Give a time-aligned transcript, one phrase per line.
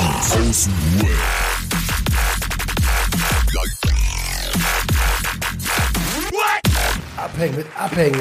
[0.00, 1.14] Außenwelle.
[7.16, 8.20] Abhängen mit Abhängen.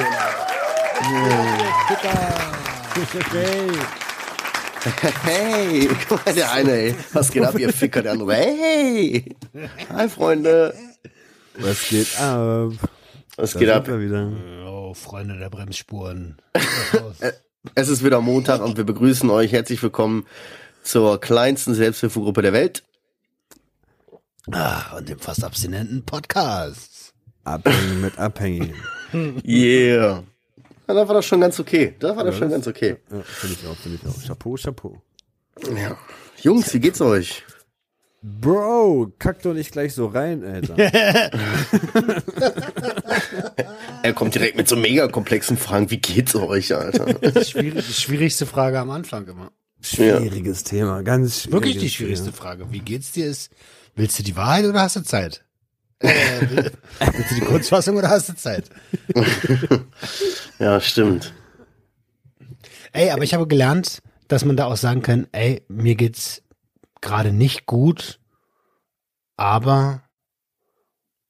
[3.16, 3.72] Okay.
[5.24, 6.96] Hey, guck mal, der eine, ey.
[7.14, 8.02] Was geht ab, ihr Ficker?
[8.02, 9.36] Der andere, hey.
[9.94, 10.74] Hi, Freunde.
[11.60, 12.72] Was geht ab?
[13.38, 13.88] Was Da geht ab?
[13.88, 14.32] wieder.
[14.68, 16.38] Oh, Freunde der Bremsspuren.
[17.76, 19.52] Es ist wieder Montag und wir begrüßen euch.
[19.52, 20.26] Herzlich willkommen
[20.84, 22.84] zur kleinsten Selbsthilfegruppe der Welt.
[24.52, 27.14] ah, und dem fast abstinenten Podcast.
[27.44, 28.74] Abhängen mit Abhängigen.
[29.44, 30.24] Yeah.
[30.88, 31.96] Ja, das war doch schon ganz okay.
[32.00, 32.98] Das war doch schon ganz okay.
[33.12, 34.28] Ja, finde ich auch, finde ich auch.
[34.28, 35.02] Chapeau, Chapeau.
[35.76, 35.98] Ja.
[36.44, 37.44] Jungs, wie geht's euch?
[38.22, 40.76] Bro, kack doch nicht gleich so rein, Alter.
[44.04, 45.90] Er kommt direkt mit so mega komplexen Fragen.
[45.90, 47.06] Wie geht's euch, Alter?
[47.14, 49.52] Die, schwierig, die schwierigste Frage am Anfang immer.
[49.82, 52.72] Schwieriges Thema, ganz schwieriges Wirklich die schwierigste Frage.
[52.72, 53.28] Wie geht's dir?
[53.28, 53.52] Ist,
[53.96, 55.46] willst du die Wahrheit oder hast du Zeit?
[56.00, 58.70] Äh, will- willst du die Kurzfassung oder hast du Zeit?
[60.60, 61.34] Ja, stimmt.
[62.92, 66.42] Ey, aber ich habe gelernt, dass man da auch sagen kann, ey, mir geht's
[67.00, 68.20] gerade nicht gut,
[69.38, 70.04] aber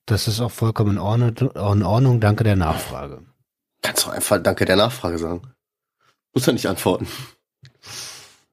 [0.08, 3.22] das ist auch vollkommen in Ordnung, in Ordnung danke der Nachfrage.
[3.84, 5.42] Kannst du einfach Danke der Nachfrage sagen.
[6.34, 7.08] Muss er nicht antworten.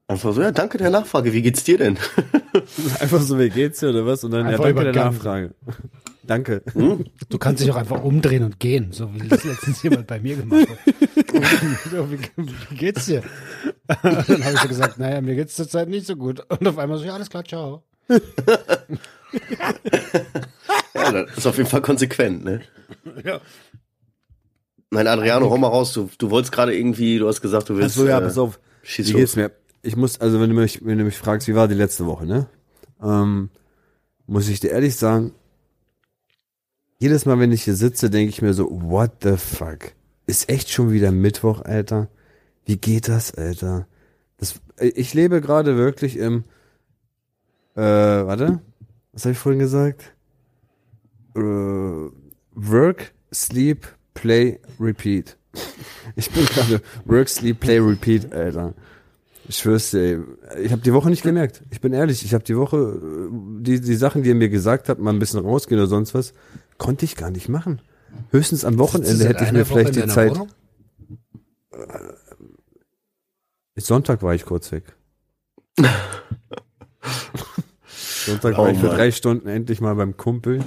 [0.09, 1.33] Einfach so, ja, danke der Nachfrage.
[1.33, 1.99] Wie geht's dir denn?
[3.01, 4.23] Einfach so, wie geht's dir oder was?
[4.23, 5.05] Und dann, Einfach ja, danke der.
[5.05, 5.55] Nachfrage.
[6.23, 6.63] danke.
[7.29, 10.37] Du kannst dich auch einfach umdrehen und gehen, so wie das letztens jemand bei mir
[10.37, 10.79] gemacht hat.
[11.91, 12.19] so, wie,
[12.71, 13.23] wie geht's dir?
[13.87, 16.41] dann habe ich so gesagt, naja, mir geht's zurzeit nicht so gut.
[16.49, 17.83] Und auf einmal so, ja, alles klar, ciao.
[20.95, 22.61] Ja, das ist auf jeden Fall konsequent, ne?
[23.25, 23.41] Ja.
[24.91, 25.93] Nein, Adriano, hau mal raus.
[25.93, 27.97] Du, du wolltest gerade irgendwie, du hast gesagt, du willst.
[27.97, 28.61] Achso, ja, äh, pass auf.
[28.83, 29.21] Schieß Wie los.
[29.21, 29.51] geht's mir?
[29.87, 32.27] Ich muss, also wenn du mich, wenn du mich fragst, wie war die letzte Woche,
[32.27, 32.49] ne?
[33.01, 33.51] Ähm,
[34.27, 35.33] muss ich dir ehrlich sagen,
[36.99, 39.93] jedes Mal, wenn ich hier sitze, denke ich mir so, what the fuck?
[40.27, 42.09] Ist echt schon wieder Mittwoch, Alter?
[42.65, 43.87] Wie geht das, Alter?
[44.39, 46.45] Das, ich lebe gerade wirklich im,
[47.77, 48.61] äh, warte,
[49.13, 50.15] was habe ich vorhin gesagt?
[51.37, 51.41] Äh,
[52.55, 55.37] work, sleep, play, repeat.
[56.15, 58.75] Ich bin gerade work, sleep, play, repeat, Alter.
[59.49, 60.65] Ich schwör's dir, ey.
[60.65, 61.63] ich habe die Woche nicht gemerkt.
[61.71, 63.29] Ich bin ehrlich, ich habe die Woche äh,
[63.63, 66.33] die die Sachen, die ihr mir gesagt habt, mal ein bisschen rausgehen oder sonst was,
[66.79, 67.81] konnte ich gar nicht machen.
[68.31, 70.39] Höchstens am Wochenende hätte ich mir vielleicht die Zeit.
[73.77, 74.97] Sonntag war ich kurz weg.
[78.27, 80.65] Sonntag war Oh ich für drei Stunden endlich mal beim Kumpel.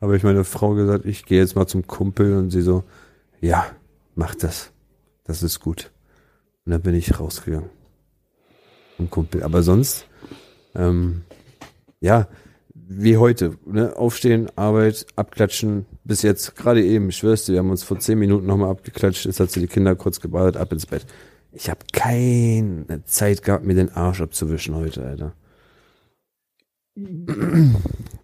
[0.00, 2.84] Habe ich meine Frau gesagt, ich gehe jetzt mal zum Kumpel und sie so,
[3.40, 3.66] ja,
[4.14, 4.72] mach das.
[5.24, 5.92] Das ist gut.
[6.64, 7.70] Und dann bin ich rausgegangen.
[8.96, 9.42] Zum Kumpel.
[9.42, 10.06] Aber sonst,
[10.74, 11.22] ähm,
[12.00, 12.28] ja,
[12.88, 13.96] wie heute, ne?
[13.96, 18.18] Aufstehen, Arbeit, abklatschen, bis jetzt, gerade eben, ich schwör's dir, wir haben uns vor zehn
[18.18, 21.04] Minuten nochmal abgeklatscht, jetzt hat sie die Kinder kurz gebadet, ab ins Bett.
[21.52, 25.32] Ich habe keine Zeit gehabt, mir den Arsch abzuwischen heute, Alter.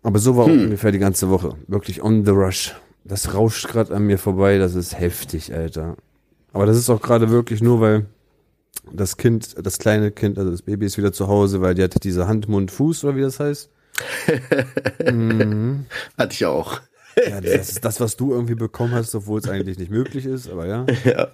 [0.03, 1.57] Aber so war ungefähr die ganze Woche.
[1.67, 2.75] Wirklich on the rush.
[3.05, 5.97] Das rauscht gerade an mir vorbei, das ist heftig, Alter.
[6.53, 8.07] Aber das ist auch gerade wirklich nur, weil
[8.93, 12.01] das Kind, das kleine Kind, also das Baby ist wieder zu Hause, weil die hatte
[12.01, 13.71] diese Hand, Mund, Fuß oder wie das heißt.
[15.13, 15.87] mhm.
[16.17, 16.81] Hatte ich auch.
[17.29, 20.49] Ja, das ist das, was du irgendwie bekommen hast, obwohl es eigentlich nicht möglich ist,
[20.49, 20.87] aber ja.
[21.05, 21.29] Ja,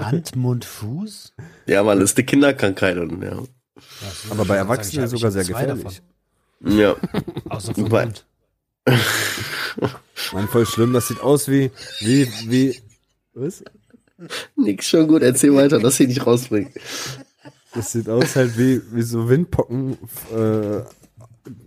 [0.00, 1.34] Hand, Mund, Fuß?
[1.66, 3.36] ja man, das ist eine Kinderkrankheit und ja.
[4.30, 6.02] Aber bei Erwachsenen sogar sehr gefährlich.
[6.60, 6.94] Ja.
[6.94, 7.22] davon.
[7.50, 8.26] Außer vom Mund.
[10.32, 12.80] Mann, voll schlimm, das sieht aus wie, wie, wie,
[13.34, 13.62] was?
[14.56, 16.72] Nix schon gut, erzähl weiter, dass sie nicht rausbringt.
[17.74, 19.96] Das sieht aus halt wie, wie so Windpocken,
[20.36, 20.78] äh,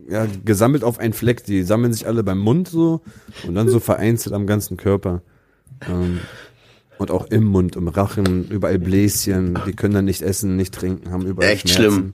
[0.10, 1.44] ja, gesammelt auf einen Fleck.
[1.46, 3.02] Die sammeln sich alle beim Mund so
[3.48, 5.22] und dann so vereinzelt am ganzen Körper.
[5.90, 6.20] Ähm,
[6.98, 9.60] und auch im Mund, im Rachen, überall Bläschen.
[9.68, 12.14] Die können dann nicht essen, nicht trinken, haben überall Echt Schmerzen.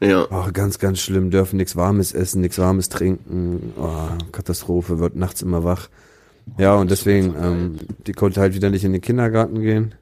[0.00, 0.10] schlimm.
[0.10, 0.26] Ja.
[0.30, 1.30] Oh, ganz, ganz schlimm.
[1.30, 3.72] Dürfen nichts Warmes essen, nichts Warmes trinken.
[3.76, 5.88] Oh, Katastrophe, wird nachts immer wach.
[6.56, 9.94] Ja, und deswegen, ähm, die konnte halt wieder nicht in den Kindergarten gehen.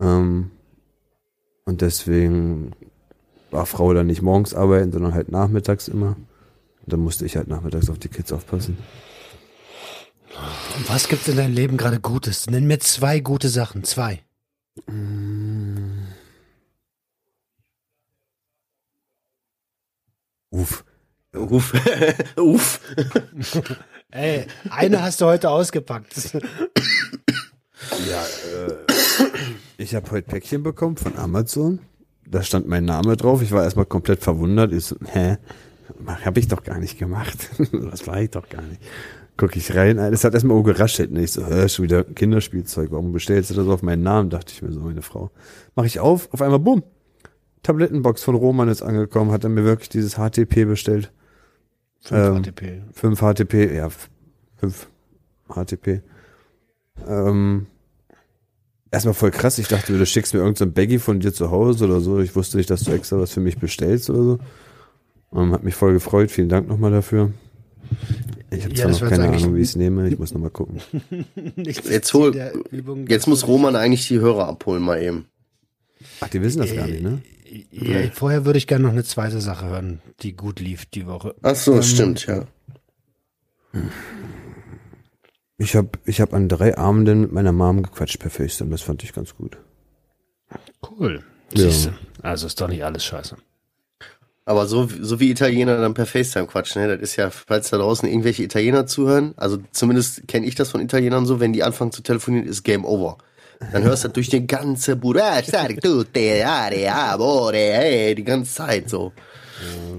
[0.00, 0.50] Ähm,
[1.64, 2.72] und deswegen
[3.50, 6.16] war Frau dann nicht morgens arbeiten, sondern halt nachmittags immer.
[6.80, 8.78] Und dann musste ich halt nachmittags auf die Kids aufpassen.
[10.76, 12.48] Und was gibt's in deinem Leben gerade Gutes?
[12.48, 13.84] Nenn mir zwei gute Sachen.
[13.84, 14.22] Zwei.
[20.50, 20.84] Uff.
[21.36, 21.74] Uff.
[22.36, 22.80] Uff.
[24.10, 26.14] Ey, eine hast du heute ausgepackt.
[28.08, 28.74] Ja, äh,
[29.76, 31.80] ich habe heute Päckchen bekommen von Amazon.
[32.26, 33.42] da stand mein Name drauf.
[33.42, 34.72] Ich war erstmal komplett verwundert.
[34.72, 35.36] Ich so, hä?
[36.06, 37.50] Hab ich doch gar nicht gemacht.
[37.72, 38.80] das war ich doch gar nicht.
[39.36, 41.10] Guck ich rein, es hat erstmal geraschelt.
[41.10, 42.90] Und ich so, hä, schon wieder Kinderspielzeug.
[42.90, 44.30] Warum bestellst du das auf meinen Namen?
[44.30, 45.30] Dachte ich mir so, meine Frau.
[45.76, 46.82] Mach ich auf, auf einmal, bumm.
[47.62, 51.12] Tablettenbox von Roman ist angekommen, hat er mir wirklich dieses HTP bestellt.
[52.00, 52.82] 5 Ähm, HTP.
[52.92, 53.88] 5 HTP, ja,
[54.56, 54.88] 5
[55.48, 56.02] HTP.
[57.06, 57.66] Ähm,
[58.90, 59.58] erstmal voll krass.
[59.58, 62.18] Ich dachte, du schickst mir irgendein so ein Baggy von dir zu Hause oder so.
[62.20, 64.38] Ich wusste nicht, dass du extra was für mich bestellst oder so.
[65.34, 66.30] Ähm, hat mich voll gefreut.
[66.30, 67.32] Vielen Dank nochmal dafür.
[68.50, 70.08] Ich habe Ja, zwar noch keine Ahnung, wie ich es nehme.
[70.08, 70.80] Ich muss nochmal gucken.
[71.56, 72.34] Jetzt hol-
[73.08, 75.26] Jetzt muss Roman eigentlich die Hörer abholen mal eben.
[76.20, 77.20] Ach, die wissen das gar nicht, ne?
[77.70, 81.34] Ja, vorher würde ich gerne noch eine zweite Sache hören, die gut lief die Woche.
[81.42, 82.44] Ach so, Ähm, stimmt, ja.
[85.56, 88.70] Ich habe ich hab an drei Abenden mit meiner Mom gequatscht per FaceTime.
[88.70, 89.58] Das fand ich ganz gut.
[90.88, 91.24] Cool.
[91.54, 91.62] Ja.
[91.62, 91.94] Siehste.
[92.22, 93.36] Also ist doch nicht alles scheiße.
[94.44, 96.88] Aber so, so wie Italiener dann per FaceTime quatschen, ne?
[96.88, 100.80] Das ist ja, falls da draußen irgendwelche Italiener zuhören, also zumindest kenne ich das von
[100.80, 103.18] Italienern so, wenn die anfangen zu telefonieren, ist Game Over.
[103.72, 105.40] Dann hörst du das durch den ganzen Bude, ah,
[107.52, 109.12] hey, die ganze Zeit so.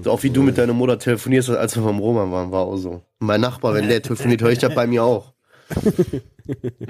[0.02, 2.76] So auch wie du mit deiner Mutter telefonierst, als wir beim Roman waren, war auch
[2.76, 3.02] so.
[3.18, 5.34] Mein Nachbar, wenn der telefoniert, höre ich das bei mir auch.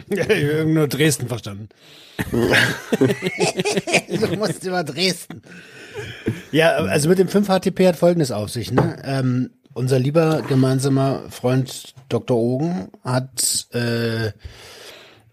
[0.08, 1.68] Ja, ich habe nur Dresden verstanden.
[2.30, 2.48] du
[4.36, 5.42] musst über Dresden.
[6.50, 8.72] Ja, also mit dem 5 HTP hat folgendes auf sich.
[8.72, 8.96] Ne?
[9.04, 12.36] Ähm, unser lieber gemeinsamer Freund Dr.
[12.36, 14.32] Ogen hat, äh,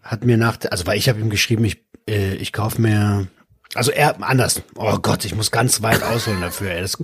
[0.08, 3.28] hat mir nach, also weil ich habe ihm geschrieben, ich, äh, ich kaufe mir,
[3.76, 4.64] also er, anders.
[4.76, 6.72] Oh Gott, ich muss ganz weit ausholen dafür.
[6.72, 6.82] Ey.
[6.82, 6.98] Das,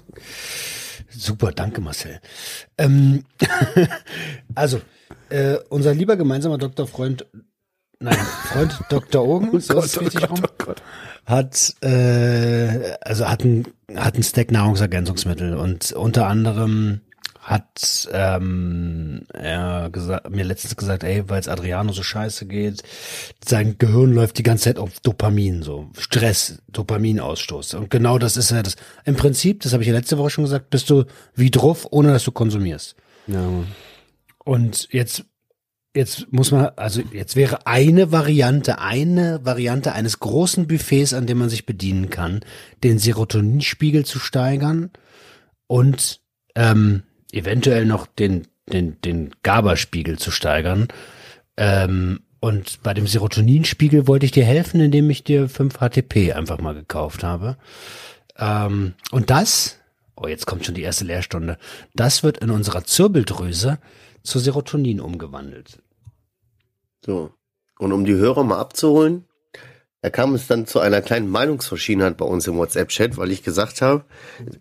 [1.10, 2.22] super, danke Marcel.
[2.78, 3.26] Ähm,
[4.56, 4.82] also,
[5.30, 6.88] äh, unser lieber gemeinsamer Dr.
[6.88, 7.26] Freund,
[8.00, 9.28] nein, Freund Dr.
[9.28, 10.42] Ogen, so ist es richtig rum,
[11.26, 17.02] hat, äh, also hat ein, hat ein Stack Nahrungsergänzungsmittel und unter anderem
[17.44, 22.84] hat ähm, er gesagt, mir letztens gesagt, ey, weil es Adriano so scheiße geht,
[23.46, 27.74] sein Gehirn läuft die ganze Zeit auf Dopamin, so Stress, Dopaminausstoß.
[27.74, 28.78] Und genau das ist ja das.
[29.04, 31.04] Im Prinzip, das habe ich ja letzte Woche schon gesagt, bist du
[31.36, 32.96] wie drauf, ohne dass du konsumierst.
[33.28, 33.46] Ja.
[34.46, 35.26] Und jetzt,
[35.94, 41.40] jetzt muss man, also jetzt wäre eine Variante, eine Variante eines großen Buffets, an dem
[41.40, 42.40] man sich bedienen kann,
[42.86, 44.92] den Serotoninspiegel zu steigern
[45.68, 46.22] und
[46.56, 50.88] ähm, eventuell noch den, den, den GABA-Spiegel zu steigern.
[51.58, 56.60] Ähm, und bei dem Serotoninspiegel wollte ich dir helfen, indem ich dir 5 HTP einfach
[56.60, 57.58] mal gekauft habe.
[58.38, 59.80] Ähm, und das,
[60.16, 61.58] oh, jetzt kommt schon die erste Lehrstunde,
[61.96, 63.80] das wird in unserer Zirbeldrüse
[64.24, 65.82] zu Serotonin umgewandelt.
[67.06, 67.32] So.
[67.80, 69.26] Und um die Hörer mal abzuholen,
[70.04, 73.82] da kam es dann zu einer kleinen Meinungsverschiedenheit bei uns im WhatsApp-Chat, weil ich gesagt
[73.82, 74.04] habe,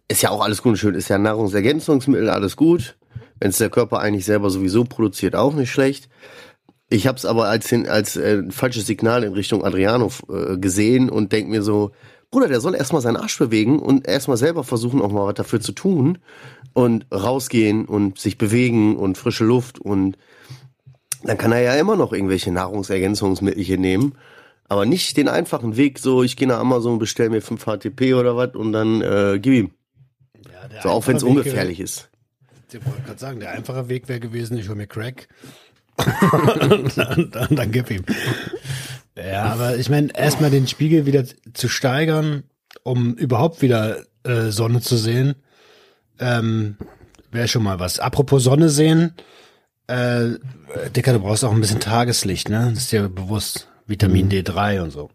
[0.07, 2.97] ist ja auch alles gut und schön, ist ja Nahrungsergänzungsmittel, alles gut.
[3.41, 6.09] Wenn es der Körper eigentlich selber sowieso produziert, auch nicht schlecht.
[6.89, 11.11] Ich habe es aber als, hin- als äh, falsches Signal in Richtung Adriano äh, gesehen
[11.11, 11.91] und denk mir so,
[12.31, 15.61] Bruder, der soll erstmal seinen Arsch bewegen und erstmal selber versuchen, auch mal was dafür
[15.61, 16.19] zu tun
[16.73, 20.17] und rausgehen und sich bewegen und frische Luft und
[21.25, 24.15] dann kann er ja immer noch irgendwelche Nahrungsergänzungsmittel nehmen.
[24.73, 28.39] Aber nicht den einfachen Weg, so ich gehe nach Amazon, bestell mir 5 HTP oder
[28.39, 29.71] was und dann äh, gib ihm.
[30.47, 32.09] Ja, So auch wenn es ungefährlich ist.
[32.73, 35.29] Ich wollte gerade sagen, der einfache Weg wäre gewesen, ich hole mir Crack.
[35.99, 38.03] und dann, dann, dann gib ihm.
[39.15, 42.45] Ja, aber ich meine, erstmal den Spiegel wieder zu steigern,
[42.83, 45.35] um überhaupt wieder äh, Sonne zu sehen,
[46.19, 46.79] ähm,
[47.31, 47.99] wäre schon mal was.
[47.99, 49.13] Apropos Sonne sehen,
[49.87, 50.31] äh,
[50.97, 52.71] Dicker, du brauchst auch ein bisschen Tageslicht, ne?
[52.73, 53.69] Das ist dir bewusst.
[53.87, 55.11] Vitamin D3 und so.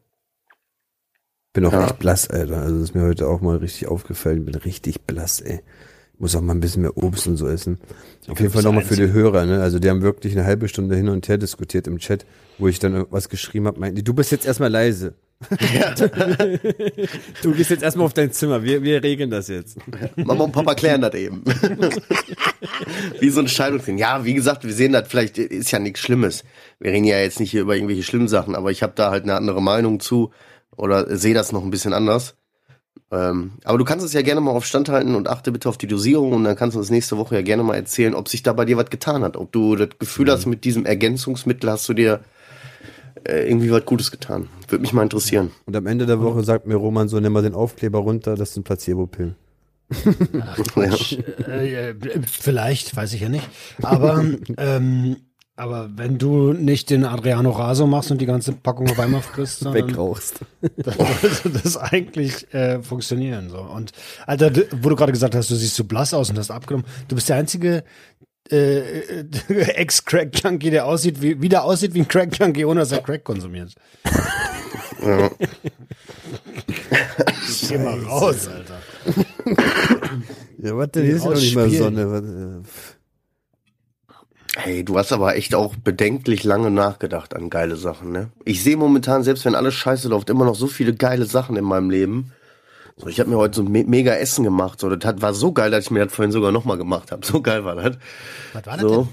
[1.54, 1.86] Bin auch Ja.
[1.86, 2.62] echt blass, Alter.
[2.62, 4.46] Also das ist mir heute auch mal richtig aufgefallen.
[4.46, 5.62] Bin richtig blass, ey.
[6.20, 7.80] Muss auch mal ein bisschen mehr Obst und so essen.
[8.28, 9.62] Auf jeden Fall nochmal für die Hörer, ne?
[9.62, 12.26] Also die haben wirklich eine halbe Stunde hin und her diskutiert im Chat,
[12.58, 15.14] wo ich dann was geschrieben habe, meinten die, du bist jetzt erstmal leise.
[17.44, 18.64] du gehst jetzt erstmal auf dein Zimmer.
[18.64, 19.78] Wir, wir regeln das jetzt.
[20.16, 21.44] Mama und Papa klären das eben.
[23.20, 24.00] wie so ein Scheidungsding.
[24.00, 26.44] Ja, wie gesagt, wir sehen das vielleicht, ist ja nichts Schlimmes.
[26.80, 29.24] Wir reden ja jetzt nicht hier über irgendwelche schlimmen Sachen, aber ich habe da halt
[29.24, 30.32] eine andere Meinung zu
[30.76, 32.36] oder sehe das noch ein bisschen anders.
[33.12, 35.78] Ähm, aber du kannst es ja gerne mal auf Stand halten und achte bitte auf
[35.78, 38.44] die Dosierung und dann kannst du uns nächste Woche ja gerne mal erzählen, ob sich
[38.44, 39.38] da bei dir was getan hat.
[39.38, 42.22] Ob du das Gefühl hast, mit diesem Ergänzungsmittel hast du dir
[43.28, 44.48] äh, irgendwie was Gutes getan.
[44.68, 45.52] Würde mich mal interessieren.
[45.66, 48.54] Und am Ende der Woche sagt mir Roman so, nimm mal den Aufkleber runter, das
[48.54, 49.36] sind Placebo-Pillen.
[51.48, 51.96] Äh, äh,
[52.30, 53.48] vielleicht, weiß ich ja nicht.
[53.82, 54.24] Aber
[54.58, 55.16] ähm,
[55.56, 59.62] Aber wenn du nicht den Adriano Raso machst und die ganze Packung auf einmal frisst,
[59.62, 60.42] sondern Wegrauchst.
[60.78, 63.50] dann sollte das eigentlich äh, funktionieren.
[63.50, 63.60] So.
[63.60, 63.92] Und
[64.28, 67.16] Alter, wo du gerade gesagt hast, du siehst so blass aus und hast abgenommen, du
[67.16, 67.84] bist der einzige
[68.52, 68.80] äh,
[69.20, 69.26] äh,
[69.76, 73.74] Ex-Crack-Junkie, der aussieht, wie, wieder aussieht wie ein Crack-Junkie, ohne dass er Crack konsumiert.
[75.02, 75.30] Ja.
[77.70, 78.80] Geh mal raus, Alter.
[80.58, 81.70] Ja, warte, hier ist ja noch nicht mal.
[81.70, 82.12] Sonne.
[82.12, 82.64] Warte,
[84.60, 88.32] Hey, du hast aber echt auch bedenklich lange nachgedacht an geile Sachen, ne?
[88.44, 91.64] Ich sehe momentan, selbst wenn alles scheiße läuft, immer noch so viele geile Sachen in
[91.64, 92.32] meinem Leben.
[92.98, 94.80] So, ich habe mir heute so ein me mega Essen gemacht.
[94.80, 97.22] So, das hat, war so geil, dass ich mir das vorhin sogar nochmal gemacht habe.
[97.26, 97.98] So geil war das.
[98.54, 98.96] Was war das So.
[99.04, 99.08] denn?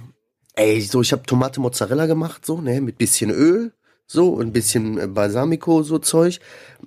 [0.57, 3.73] Ey, so, ich habe Tomate Mozzarella gemacht, so, ne, mit bisschen Öl,
[4.07, 6.39] so, und ein bisschen äh, Balsamico, so Zeug.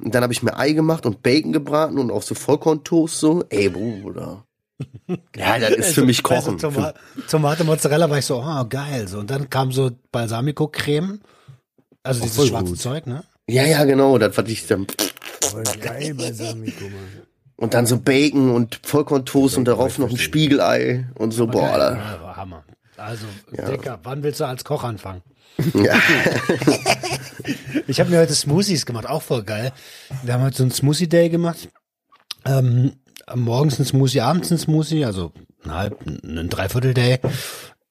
[0.02, 3.44] Und dann habe ich mir Ei gemacht und Bacon gebraten und auch so Vollkorntoast, so.
[3.50, 4.44] Ey, Bruder.
[5.36, 6.60] Ja, das ist für mich Also, Kochen.
[6.60, 6.94] Toma
[7.28, 9.08] Tomate Mozzarella war ich so, oh geil.
[9.08, 9.20] So.
[9.20, 11.20] Und dann kam so Balsamico-Creme.
[12.04, 12.80] Also dieses schwarze gut.
[12.80, 13.24] Zeug, ne?
[13.48, 14.86] Ja, ja, genau, das was ich dann.
[15.52, 17.24] Voll geil bei Samiko, Mann.
[17.56, 21.98] Und dann so Bacon und Vollkorntoast und darauf noch ein Spiegelei und so, boah, Geil.
[21.98, 22.64] Ja, war Hammer.
[22.98, 25.22] Also, Dicker, wann willst du als Koch anfangen?
[25.74, 25.96] Ja.
[27.88, 29.72] Ich habe mir heute Smoothies gemacht, auch voll geil.
[30.24, 31.70] Wir haben heute so einen Smoothie Day gemacht.
[32.46, 32.94] Ähm,
[33.34, 35.32] morgens ein Smoothie, abends ein Smoothie, also
[35.64, 37.20] ein halb, ein Dreiviertel Day.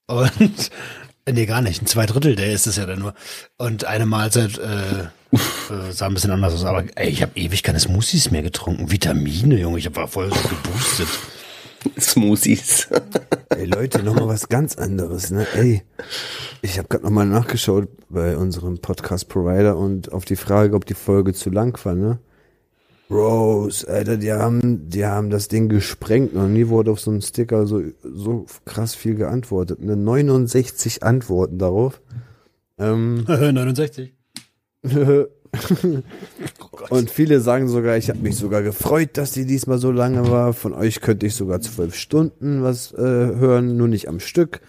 [0.06, 0.70] Und
[1.30, 3.14] nee, gar nicht, ein Zweidrittel Day ist es ja dann nur.
[3.56, 6.64] Und eine Mahlzeit äh, äh, sah ein bisschen anders aus.
[6.64, 8.90] Aber ey, ich habe ewig keine Smoothies mehr getrunken.
[8.90, 11.08] Vitamine, Junge, ich war voll so geboostet.
[12.00, 12.88] Smoothies.
[13.50, 15.46] Ey Leute, nochmal was ganz anderes, ne?
[15.54, 15.82] Ey,
[16.62, 21.32] ich habe gerade nochmal nachgeschaut bei unserem Podcast-Provider und auf die Frage, ob die Folge
[21.32, 22.18] zu lang war, ne?
[23.08, 26.34] Rose, Alter, die haben, die haben das Ding gesprengt.
[26.34, 29.80] Noch nie wurde auf so einem Sticker so, so krass viel geantwortet.
[29.80, 29.96] Ne?
[29.96, 32.00] 69 Antworten darauf.
[32.78, 34.15] Ähm, 69.
[36.90, 40.52] Und viele sagen sogar, ich habe mich sogar gefreut, dass die diesmal so lange war.
[40.52, 44.60] Von euch könnte ich sogar zwölf Stunden was äh, hören, nur nicht am Stück.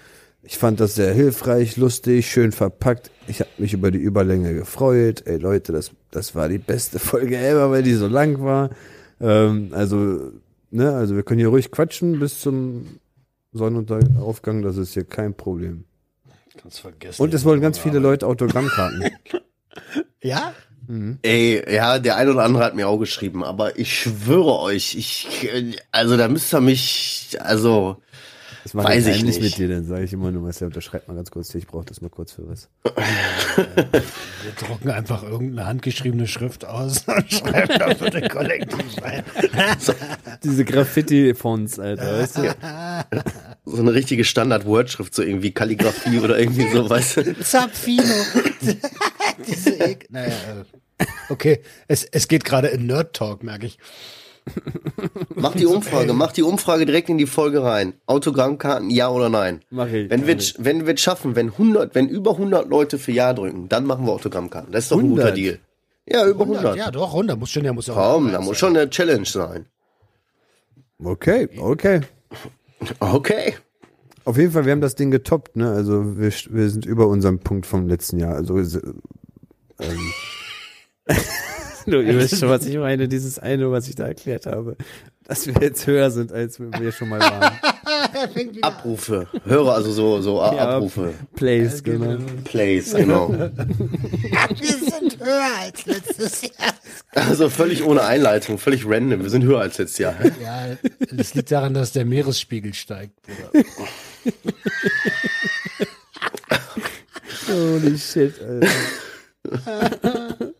[0.44, 3.12] Ich fand das sehr hilfreich, lustig, schön verpackt.
[3.28, 5.24] Ich habe mich über die Überlänge gefreut.
[5.26, 8.70] Ey Leute, das, das war die beste Folge ever, weil die so lang war.
[9.20, 10.32] Ähm, also,
[10.72, 13.00] ne, also wir können hier ruhig quatschen bis zum
[13.52, 15.84] Sonnenuntergaufgang, das ist hier kein Problem.
[16.56, 17.22] Kannst vergessen.
[17.22, 19.04] Und es wollen ganz viele Leute Autogrammkarten.
[20.22, 20.54] Ja?
[21.22, 25.50] Ey, ja, der eine oder andere hat mir auch geschrieben, aber ich schwöre euch, ich,
[25.92, 27.98] also da müsst ihr mich, also,
[28.64, 29.42] Das mache Weiß ich nicht.
[29.42, 31.84] mit dir, dann sage ich immer nur, was ja, unterschreibt mal ganz kurz, ich brauche
[31.84, 32.70] das mal kurz für was.
[33.56, 34.04] Wir
[34.66, 39.24] drucken einfach irgendeine handgeschriebene Schrift aus und schreiben da für den Kollektiv rein.
[40.42, 42.56] Diese Graffiti-Fonts, Alter, weißt du?
[43.66, 47.40] so eine richtige Standard-Wordschrift, so irgendwie Kalligrafie oder irgendwie so, weißt du.
[47.42, 48.04] Zapfino.
[49.48, 50.34] Diese Ek naja,
[51.00, 53.78] äh, okay, es, es geht gerade in Nerd-Talk, merke ich.
[55.36, 57.94] Mach die Umfrage, mach die Umfrage direkt in die Folge rein.
[58.06, 59.62] Autogrammkarten, ja oder nein?
[59.70, 60.10] Mach ich.
[60.10, 63.68] Wenn wir, wenn wir es schaffen, wenn 100, wenn über 100 Leute für Ja drücken,
[63.70, 64.72] dann machen wir Autogrammkarten.
[64.72, 65.38] Das ist doch ein guter 100?
[65.38, 65.60] Deal.
[66.10, 66.78] Ja, über 100.
[66.78, 68.14] Ja, doch, 100 muss schon, ja, muss ja auch.
[68.14, 69.66] Komm, da muss schon eine Challenge sein.
[71.04, 72.02] Okay, okay.
[73.00, 73.56] Okay.
[74.24, 75.72] Auf jeden Fall, wir haben das Ding getoppt, ne?
[75.72, 78.36] Also wir, wir sind über unserem Punkt vom letzten Jahr.
[78.36, 78.62] Also
[79.80, 80.14] ähm,
[81.86, 84.76] du, ihr wisst schon, was ich meine, dieses eine, was ich da erklärt habe.
[85.24, 87.52] Dass wir jetzt höher sind, als wir schon mal waren.
[88.62, 89.28] Abrufe.
[89.46, 90.76] Höre also so, so Ja.
[90.78, 91.14] Abrufe.
[91.36, 92.18] Plays, genau.
[92.46, 93.30] Plays, genau.
[93.30, 96.74] Wir sind höher als letztes Jahr.
[97.12, 99.24] Also völlig ohne Einleitung, völlig random.
[99.24, 100.16] Wir sind höher als letztes Jahr.
[100.42, 100.78] Ja,
[101.12, 103.66] das liegt daran, dass der Meeresspiegel steigt, Bruder.
[107.50, 108.68] Holy shit, Alter.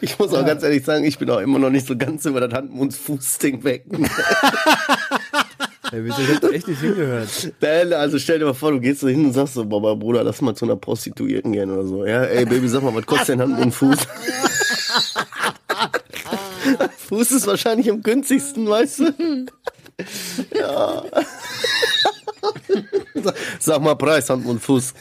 [0.00, 2.40] Ich muss auch ganz ehrlich sagen, ich bin auch immer noch nicht so ganz über
[2.40, 3.84] das Hand- und Fußding weg.
[5.92, 7.28] Ey, wieso, ich hab da echt nicht hingehört.
[7.94, 10.40] Also stell dir mal vor, du gehst so hin und sagst so, Boah, Bruder, lass
[10.40, 12.04] mal zu einer Prostituierten gehen oder so.
[12.04, 13.98] Ja, ey Baby, sag mal, was kostet denn Hand und Fuß?
[17.08, 19.46] Fuß ist wahrscheinlich am günstigsten, weißt du?
[20.58, 21.04] Ja.
[23.60, 24.92] Sag mal Preis, Hand und Fuß.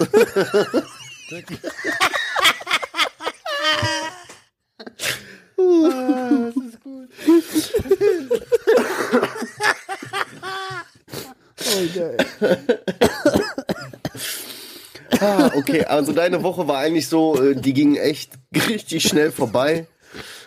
[15.20, 19.88] Ah, okay, also deine Woche war eigentlich so, äh, die ging echt richtig schnell vorbei.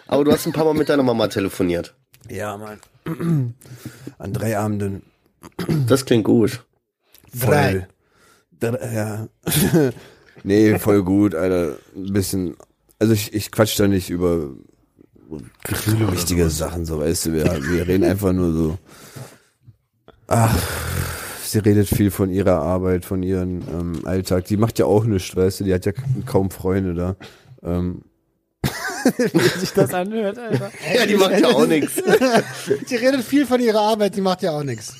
[0.06, 1.94] Aber du hast ein paar Mal mit deiner Mama telefoniert.
[2.28, 2.80] Ja, Mann.
[4.18, 5.02] An drei Abenden
[5.86, 6.64] Das klingt gut.
[7.34, 7.86] voll.
[8.60, 8.78] Drei.
[8.92, 9.28] Ja.
[10.42, 11.76] nee, voll gut, Alter.
[11.94, 12.56] Ein bisschen.
[12.98, 14.50] Also ich, ich quatsch da nicht über
[15.62, 17.32] Gefühle wichtige Sachen, so weißt du.
[17.34, 18.78] Wir, wir reden einfach nur so.
[20.26, 20.56] Ach,
[21.44, 24.46] sie redet viel von ihrer Arbeit, von ihrem ähm, Alltag.
[24.46, 25.64] Die macht ja auch nichts, weißt du.
[25.64, 25.92] Die hat ja
[26.26, 27.16] kaum Freunde da.
[27.62, 28.02] Ähm,
[29.16, 30.70] Wie sich das anhört, Alter.
[30.94, 31.94] Ja, die macht ja auch nichts.
[32.90, 34.94] Die redet viel von ihrer Arbeit, die macht ja auch nichts.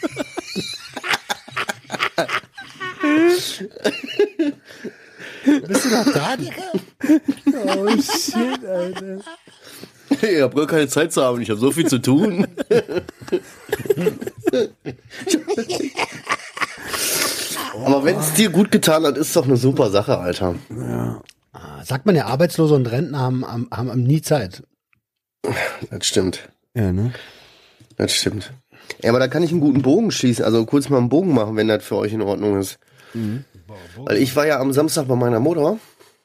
[5.66, 6.62] Bist du noch da, Digga?
[7.76, 9.18] Oh shit, Alter.
[10.22, 12.46] Ich habe gar keine Zeit zu haben, ich habe so viel zu tun.
[17.84, 20.54] Aber wenn es dir gut getan hat, ist doch eine super Sache, Alter.
[21.52, 24.62] Ah, Sagt man ja, Arbeitslose und Rentner haben, haben, haben nie Zeit.
[25.90, 26.48] Das stimmt.
[26.74, 27.12] ja, ne?
[27.96, 28.52] Das stimmt.
[29.02, 31.56] Ja, aber da kann ich einen guten Bogen schießen, also kurz mal einen Bogen machen,
[31.56, 32.78] wenn das für euch in Ordnung ist.
[33.96, 35.78] Weil ich war ja am Samstag bei meiner Mutter,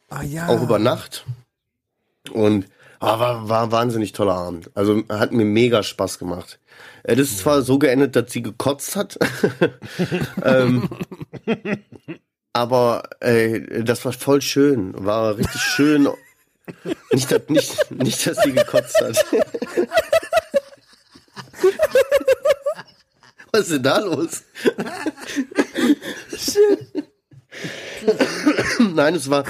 [0.10, 0.48] Ah ja.
[0.48, 1.26] auch über Nacht.
[2.32, 2.68] Und
[3.00, 4.72] ah, war, war ein wahnsinnig toller Abend.
[4.76, 6.60] Also hat mir mega Spaß gemacht.
[7.04, 9.20] Es ist zwar so geendet, dass sie gekotzt hat.
[10.44, 10.88] ähm,
[12.54, 14.94] aber äh, das war voll schön.
[15.06, 16.08] War richtig schön.
[17.12, 19.26] Nicht, dass, nicht, nicht, dass sie gekotzt hat.
[23.52, 24.44] Was ist denn da los?
[28.94, 29.44] Nein, es war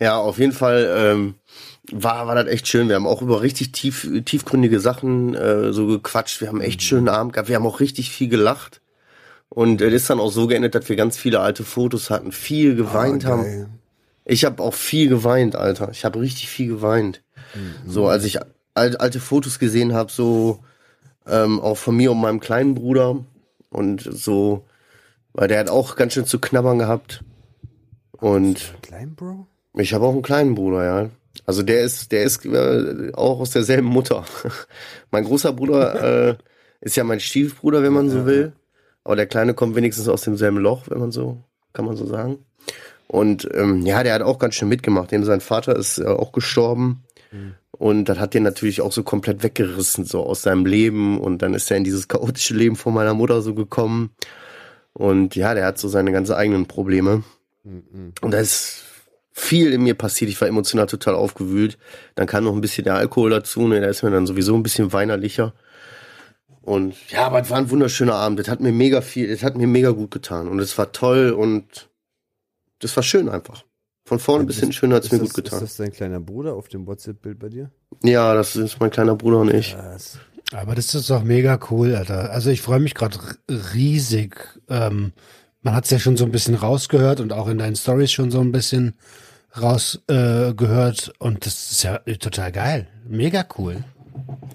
[0.00, 1.34] ja auf jeden Fall ähm,
[1.92, 2.88] war war das echt schön.
[2.88, 6.40] Wir haben auch über richtig tief tiefgründige Sachen äh, so gequatscht.
[6.40, 7.48] Wir haben echt schönen Abend gehabt.
[7.48, 8.80] Wir haben auch richtig viel gelacht.
[9.48, 12.74] Und es ist dann auch so geendet, dass wir ganz viele alte Fotos hatten, viel
[12.74, 13.80] geweint Ah, haben.
[14.24, 15.90] Ich habe auch viel geweint, Alter.
[15.92, 17.22] Ich habe richtig viel geweint.
[17.86, 18.40] So, als ich
[18.74, 20.58] al alte Fotos gesehen habe, so
[21.26, 23.24] ähm, auch von mir und meinem kleinen Bruder
[23.70, 24.64] und so,
[25.32, 27.22] weil der hat auch ganz schön zu knabbern gehabt.
[28.20, 28.74] Und
[29.74, 31.10] ich habe auch einen kleinen Bruder, ja.
[31.44, 34.24] Also der ist, der ist äh, auch aus derselben Mutter.
[35.10, 36.36] mein großer Bruder äh,
[36.80, 38.52] ist ja mein Stiefbruder, wenn man so will.
[39.04, 42.38] Aber der Kleine kommt wenigstens aus demselben Loch, wenn man so, kann man so sagen.
[43.06, 45.12] Und ähm, ja, der hat auch ganz schön mitgemacht.
[45.12, 47.04] Dem sein Vater ist äh, auch gestorben.
[47.70, 51.20] Und das hat den natürlich auch so komplett weggerissen, so aus seinem Leben.
[51.20, 54.10] Und dann ist er in dieses chaotische Leben von meiner Mutter so gekommen.
[54.92, 57.22] Und ja, der hat so seine ganz eigenen Probleme.
[58.20, 58.84] Und da ist
[59.32, 60.30] viel in mir passiert.
[60.30, 61.78] Ich war emotional total aufgewühlt.
[62.14, 63.66] Dann kam noch ein bisschen der Alkohol dazu.
[63.68, 63.80] Ne?
[63.80, 65.52] Da ist mir dann sowieso ein bisschen weinerlicher.
[66.62, 68.40] Und ja, aber es war ein wunderschöner Abend.
[68.40, 70.48] Das hat mir mega viel, das hat mir mega gut getan.
[70.48, 71.88] Und es war toll und
[72.80, 73.64] das war schön einfach.
[74.04, 75.62] Von vorne bis hinten schön hat es mir das, gut getan.
[75.62, 77.70] Ist das dein kleiner Bruder auf dem WhatsApp-Bild bei dir?
[78.02, 79.76] Ja, das ist mein kleiner Bruder und ich.
[79.76, 80.18] Was?
[80.52, 82.30] Aber das ist doch mega cool, Alter.
[82.30, 84.36] Also ich freue mich gerade riesig.
[84.68, 85.12] Ähm,
[85.66, 88.30] man hat es ja schon so ein bisschen rausgehört und auch in deinen Stories schon
[88.30, 88.94] so ein bisschen
[89.60, 91.08] rausgehört.
[91.08, 92.86] Äh, und das ist ja total geil.
[93.08, 93.82] Mega cool.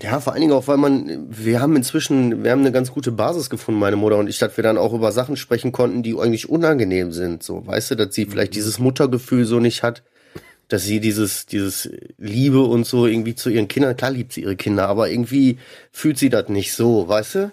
[0.02, 3.12] Ja, vor allen Dingen auch, weil man, wir haben inzwischen, wir haben eine ganz gute
[3.12, 6.18] Basis gefunden, meine Mutter und ich, dass wir dann auch über Sachen sprechen konnten, die
[6.18, 7.44] eigentlich unangenehm sind.
[7.44, 10.04] So, weißt du, dass sie vielleicht dieses Muttergefühl so nicht hat,
[10.70, 14.56] dass sie dieses, dieses Liebe und so irgendwie zu ihren Kindern, klar liebt sie ihre
[14.56, 15.60] Kinder, aber irgendwie
[15.92, 17.52] fühlt sie das nicht so, weißt du?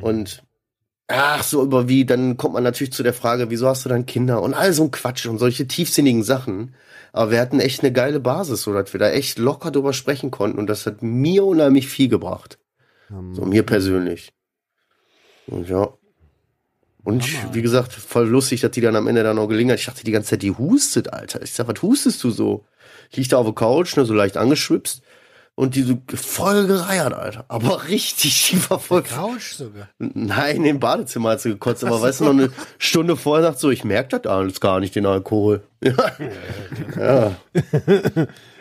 [0.00, 0.44] Und
[1.08, 4.06] ach, so über wie, dann kommt man natürlich zu der Frage, wieso hast du dann
[4.06, 6.74] Kinder und all so ein Quatsch und solche tiefsinnigen Sachen.
[7.12, 10.30] Aber wir hatten echt eine geile Basis, so dass wir da echt locker drüber sprechen
[10.30, 12.58] konnten und das hat mir unheimlich viel gebracht.
[13.32, 14.32] So mir persönlich.
[15.46, 15.88] Und ja.
[17.04, 19.78] Und ich, wie gesagt, voll lustig, dass die dann am Ende dann auch gelingen hat.
[19.78, 21.40] Ich dachte die ganze Zeit, die hustet, Alter.
[21.40, 22.66] Ich sag, was hustest du so?
[23.10, 25.00] Ich lieg da auf der Couch, ne, so leicht angeschwipst.
[25.58, 27.44] Und die so voll gereiert, Alter.
[27.48, 29.02] Aber richtig, die war voll.
[29.02, 29.88] Couch sogar.
[29.98, 31.82] Nein, im Badezimmer hat sie gekotzt.
[31.82, 34.94] Aber weißt du, noch eine Stunde vorher sagt so, ich merke das alles gar nicht,
[34.94, 35.62] den Alkohol.
[36.96, 37.34] Ja.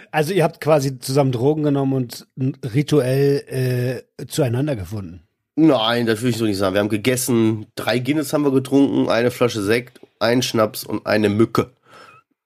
[0.09, 2.27] Also ihr habt quasi zusammen Drogen genommen und
[2.73, 5.21] rituell äh, zueinander gefunden.
[5.55, 6.73] Nein, das will ich so nicht sagen.
[6.73, 11.29] Wir haben gegessen, drei Guinness haben wir getrunken, eine Flasche Sekt, einen Schnaps und eine
[11.29, 11.69] Mücke.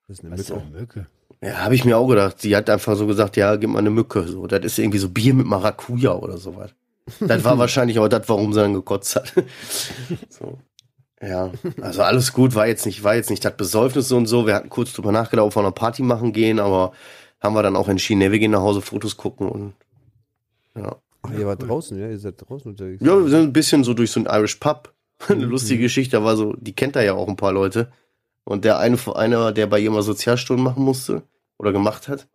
[0.09, 0.61] Das ist eine Was ist Mücke.
[0.61, 1.07] eine Mücke?
[1.43, 2.39] Ja, habe ich mir auch gedacht.
[2.39, 4.27] Sie hat einfach so gesagt, ja, gib mal eine Mücke.
[4.27, 6.71] So, das ist irgendwie so Bier mit Maracuja oder sowas.
[7.19, 9.33] Das war wahrscheinlich auch das, warum sie dann gekotzt hat.
[10.29, 10.59] so.
[11.21, 11.51] Ja,
[11.81, 14.47] also alles gut, war jetzt nicht, war jetzt nicht das Besäufnis und so.
[14.47, 16.93] Wir hatten kurz drüber nachgedacht, ob wir eine Party machen gehen, aber
[17.39, 19.73] haben wir dann auch entschieden, ne, wir gehen nach Hause Fotos gucken und
[20.75, 20.95] ja.
[21.23, 22.09] Ach, ihr wart draußen, ja?
[22.09, 23.03] Ihr seid draußen unterwegs.
[23.05, 24.91] Ja, wir sind ein bisschen so durch so ein Irish Pub.
[25.27, 27.91] Eine lustige Geschichte, da war so, die kennt da ja auch ein paar Leute.
[28.43, 31.23] Und der eine, einer, der bei ihr mal Sozialstunden machen musste
[31.57, 32.27] oder gemacht hat,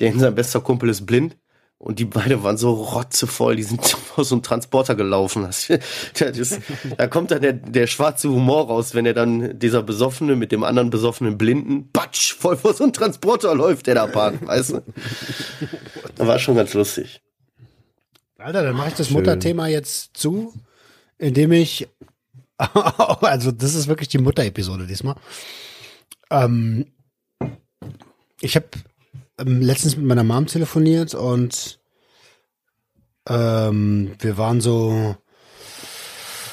[0.00, 1.36] der sein bester Kumpel ist blind
[1.78, 3.80] Und die beide waren so rotzevoll, die sind
[4.16, 5.42] aus so einem Transporter gelaufen.
[5.42, 5.68] Das,
[6.18, 6.58] das,
[6.96, 10.64] da kommt dann der, der schwarze Humor raus, wenn er dann dieser Besoffene mit dem
[10.64, 14.82] anderen besoffenen Blinden, patsch, voll vor so einem Transporter läuft, der da parkt, weißt du?
[16.14, 17.20] Das war schon ganz lustig.
[18.44, 20.52] Alter, dann mache ich das Mutterthema jetzt zu,
[21.16, 21.88] indem ich,
[23.20, 25.16] also das ist wirklich die Mutter-Episode diesmal.
[26.30, 26.86] Ähm,
[28.40, 28.66] ich habe
[29.38, 31.80] ähm, letztens mit meiner Mom telefoniert und
[33.28, 35.16] ähm, wir waren so.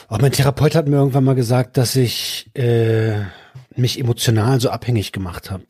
[0.07, 3.21] Auch mein Therapeut hat mir irgendwann mal gesagt, dass ich äh,
[3.75, 5.63] mich emotional so abhängig gemacht habe.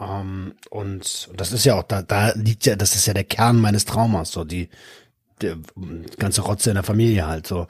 [0.00, 3.24] Ähm, und, und das ist ja auch, da, da liegt ja, das ist ja der
[3.24, 4.68] Kern meines Traumas, so die,
[5.40, 5.54] die
[6.18, 7.66] ganze Rotze in der Familie halt so.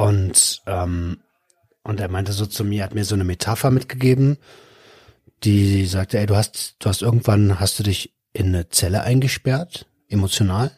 [0.00, 1.18] Und, ähm,
[1.82, 4.38] und er meinte so zu mir, hat mir so eine Metapher mitgegeben,
[5.44, 9.86] die sagte, ey, du hast, du hast irgendwann, hast du dich in eine Zelle eingesperrt,
[10.08, 10.70] emotional,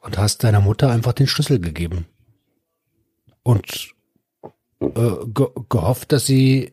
[0.00, 2.06] und hast deiner Mutter einfach den Schlüssel gegeben.
[3.44, 3.94] Und
[4.80, 6.72] äh, ge gehofft, dass sie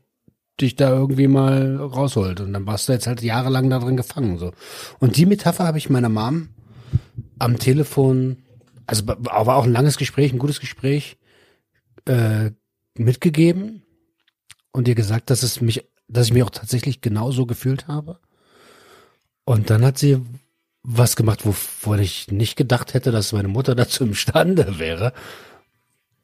[0.59, 2.39] dich da irgendwie mal rausholt.
[2.39, 4.39] Und dann warst du jetzt halt jahrelang da drin gefangen.
[4.39, 4.51] So.
[4.97, 6.49] Und die Metapher habe ich meiner Mom
[7.37, 8.37] am Telefon,
[8.87, 11.19] also war auch ein langes Gespräch, ein gutes Gespräch,
[12.05, 12.51] äh,
[12.97, 13.83] mitgegeben
[14.71, 18.19] und ihr gesagt, dass es mich dass ich mich auch tatsächlich genauso gefühlt habe.
[19.43, 20.21] Und dann hat sie
[20.83, 25.13] was gemacht, wovon ich nicht gedacht hätte, dass meine Mutter dazu imstande wäre.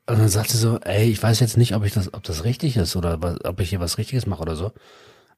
[0.08, 2.44] Und dann sagt sie so, ey, ich weiß jetzt nicht, ob ich das, ob das
[2.44, 4.72] richtig ist oder ob ich hier was Richtiges mache oder so.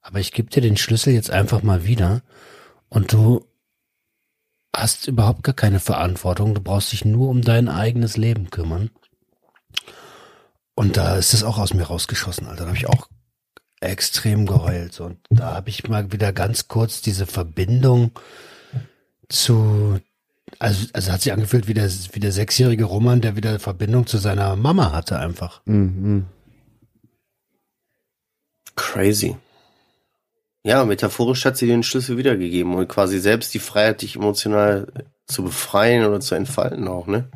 [0.02, 2.22] Aber ich gebe dir den Schlüssel jetzt einfach mal wieder
[2.90, 3.46] und du
[4.76, 6.56] hast überhaupt gar keine Verantwortung.
[6.56, 8.90] Du brauchst dich nur um dein eigenes Leben kümmern.
[10.76, 12.64] Und da ist es auch aus mir rausgeschossen, Alter.
[12.64, 13.08] Da habe ich auch
[13.80, 15.00] extrem geheult.
[15.00, 18.12] Und da habe ich mal wieder ganz kurz diese Verbindung
[19.30, 20.00] zu,
[20.60, 24.18] also, also hat sich angefühlt wie der, wie der sechsjährige Roman, der wieder Verbindung zu
[24.18, 25.62] seiner Mama hatte einfach.
[25.66, 26.26] Mhm.
[28.76, 29.38] Crazy.
[30.66, 34.88] Ja, metaphorisch hat sie den Schlüssel wiedergegeben und quasi selbst die Freiheit, dich emotional
[35.28, 37.30] zu befreien oder zu entfalten auch, ne?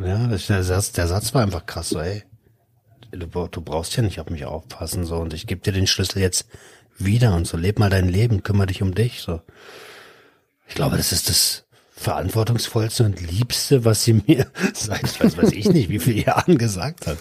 [0.00, 2.22] Ja, der Satz, der Satz war einfach krass, so, ey
[3.12, 6.20] du, du brauchst ja nicht auf mich aufpassen, so, und ich gebe dir den Schlüssel
[6.20, 6.46] jetzt
[6.98, 9.40] wieder und so, leb mal dein Leben, kümmere dich um dich, so.
[10.68, 15.68] Ich glaube, das ist das verantwortungsvollste und liebste, was sie mir seit, weiß, weiß ich
[15.70, 17.18] nicht, wie viele Jahren gesagt hat.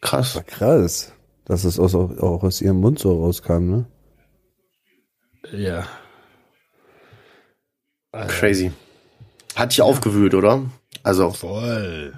[0.00, 0.40] Krass.
[0.46, 1.12] Krass.
[1.44, 3.86] Dass es aus, auch aus ihrem Mund so rauskam, ne?
[5.52, 5.86] Ja.
[8.12, 8.72] Crazy.
[9.56, 9.84] Hat dich ja.
[9.84, 10.70] aufgewühlt, oder?
[11.02, 11.32] Also.
[11.32, 12.12] Voll.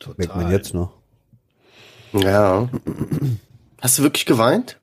[0.00, 0.14] Total.
[0.16, 0.94] Merkt man jetzt noch.
[2.12, 2.68] Ja.
[3.80, 4.80] Hast du wirklich geweint?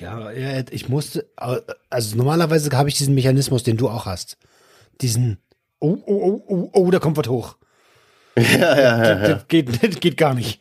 [0.00, 0.30] Ja,
[0.70, 4.38] ich musste, also normalerweise habe ich diesen Mechanismus, den du auch hast.
[5.00, 5.38] Diesen,
[5.80, 7.56] oh, oh, oh, oh, oh, da kommt was hoch.
[8.36, 9.14] Ja, ja, ja.
[9.14, 10.60] Das, das, geht, das geht gar nicht.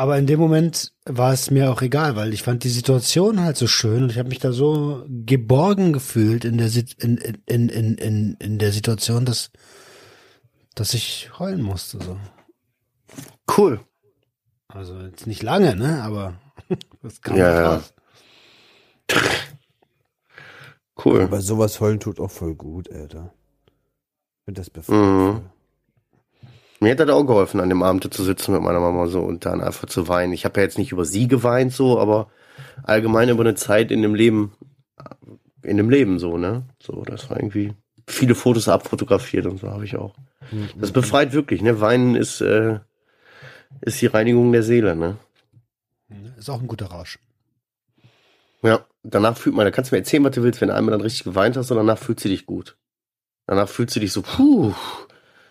[0.00, 3.58] Aber in dem Moment war es mir auch egal, weil ich fand die Situation halt
[3.58, 7.98] so schön und ich habe mich da so geborgen gefühlt in der, in, in, in,
[7.98, 9.50] in, in der Situation, dass,
[10.74, 11.98] dass ich heulen musste.
[12.02, 12.18] So.
[13.54, 13.80] Cool.
[14.68, 16.02] Also jetzt nicht lange, ne?
[16.02, 16.40] Aber
[17.02, 17.92] das kam ja, raus.
[19.10, 19.18] Ja.
[21.04, 21.24] Cool.
[21.24, 23.34] Aber sowas heulen tut auch voll gut, Alter.
[23.66, 24.96] Ich finde das befreit.
[24.96, 25.50] Mhm.
[26.80, 29.44] Mir hat das auch geholfen, an dem Abend zu sitzen mit meiner Mama so und
[29.44, 30.32] dann einfach zu weinen.
[30.32, 32.30] Ich habe ja jetzt nicht über sie geweint so, aber
[32.82, 34.52] allgemein über eine Zeit in dem Leben,
[35.62, 36.64] in dem Leben so, ne?
[36.82, 37.74] So, das war irgendwie
[38.06, 40.14] viele Fotos abfotografiert und so habe ich auch.
[40.50, 40.70] Mhm.
[40.76, 41.82] Das befreit wirklich, ne?
[41.82, 42.80] Weinen ist äh,
[43.82, 45.16] ist die Reinigung der Seele, ne?
[46.38, 47.18] Ist auch ein guter Rausch.
[48.62, 50.92] Ja, danach fühlt man, da kannst du mir erzählen, was du willst, wenn du einmal
[50.92, 52.76] dann richtig geweint hast und danach fühlst du dich gut.
[53.46, 54.72] Danach fühlst du dich so, puh.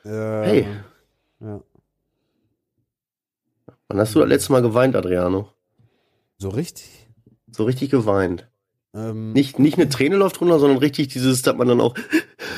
[0.03, 0.67] Ja, hey.
[1.41, 1.61] Ja.
[3.87, 5.49] Wann hast du das letzte Mal geweint, Adriano?
[6.37, 7.07] So richtig?
[7.51, 8.47] So richtig geweint.
[8.93, 11.95] Ähm, nicht, nicht eine Träne läuft runter, sondern richtig dieses, dass man dann auch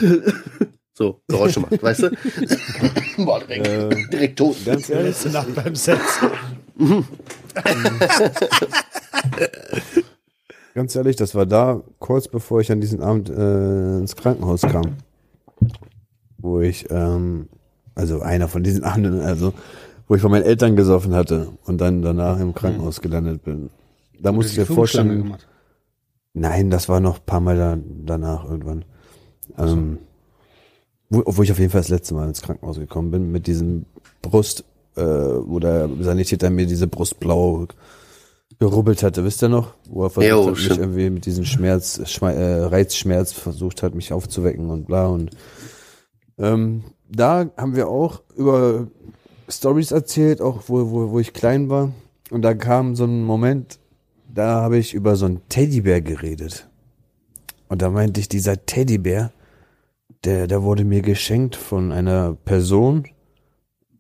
[0.94, 2.12] so Geräusche macht, weißt du?
[3.18, 4.58] Boah, direkt, äh, direkt tot.
[4.66, 6.32] Ganz ehrlich, Nacht beim Setzen.
[10.74, 14.98] ganz ehrlich, das war da kurz bevor ich an diesen Abend äh, ins Krankenhaus kam.
[16.38, 17.50] Wo ich, ähm,
[17.96, 19.54] also einer von diesen Abenden, also
[20.08, 23.04] wo ich von meinen Eltern gesoffen hatte und dann danach im Krankenhaus mhm.
[23.04, 23.70] gelandet bin.
[24.20, 25.36] Da musste ich mir vorstellen.
[26.34, 28.86] Nein, das war noch ein paar Mal da, danach irgendwann.
[29.56, 29.76] Also.
[29.76, 29.98] Ähm,
[31.12, 33.86] wo, wo ich auf jeden Fall das letzte Mal ins Krankenhaus gekommen bin, mit diesem
[34.22, 34.64] Brust,
[34.96, 37.68] äh, wo der Sanitäter mir diese Brustblau
[38.60, 39.74] gerubbelt hatte, wisst ihr noch?
[39.90, 43.94] Wo er versucht Jo, hat, mich irgendwie mit diesem Schmerz, Schme äh, Reizschmerz versucht hat,
[43.94, 45.32] mich aufzuwecken und bla und
[46.38, 48.88] ähm, da haben wir auch über
[49.50, 51.92] Stories erzählt, auch wo, wo, wo ich klein war.
[52.30, 53.80] Und da kam so ein Moment,
[54.34, 56.70] da habe ich über so einen Teddybär geredet.
[57.68, 59.32] Und da meinte ich, dieser Teddybär,
[60.24, 63.08] der, der wurde mir geschenkt von einer Person.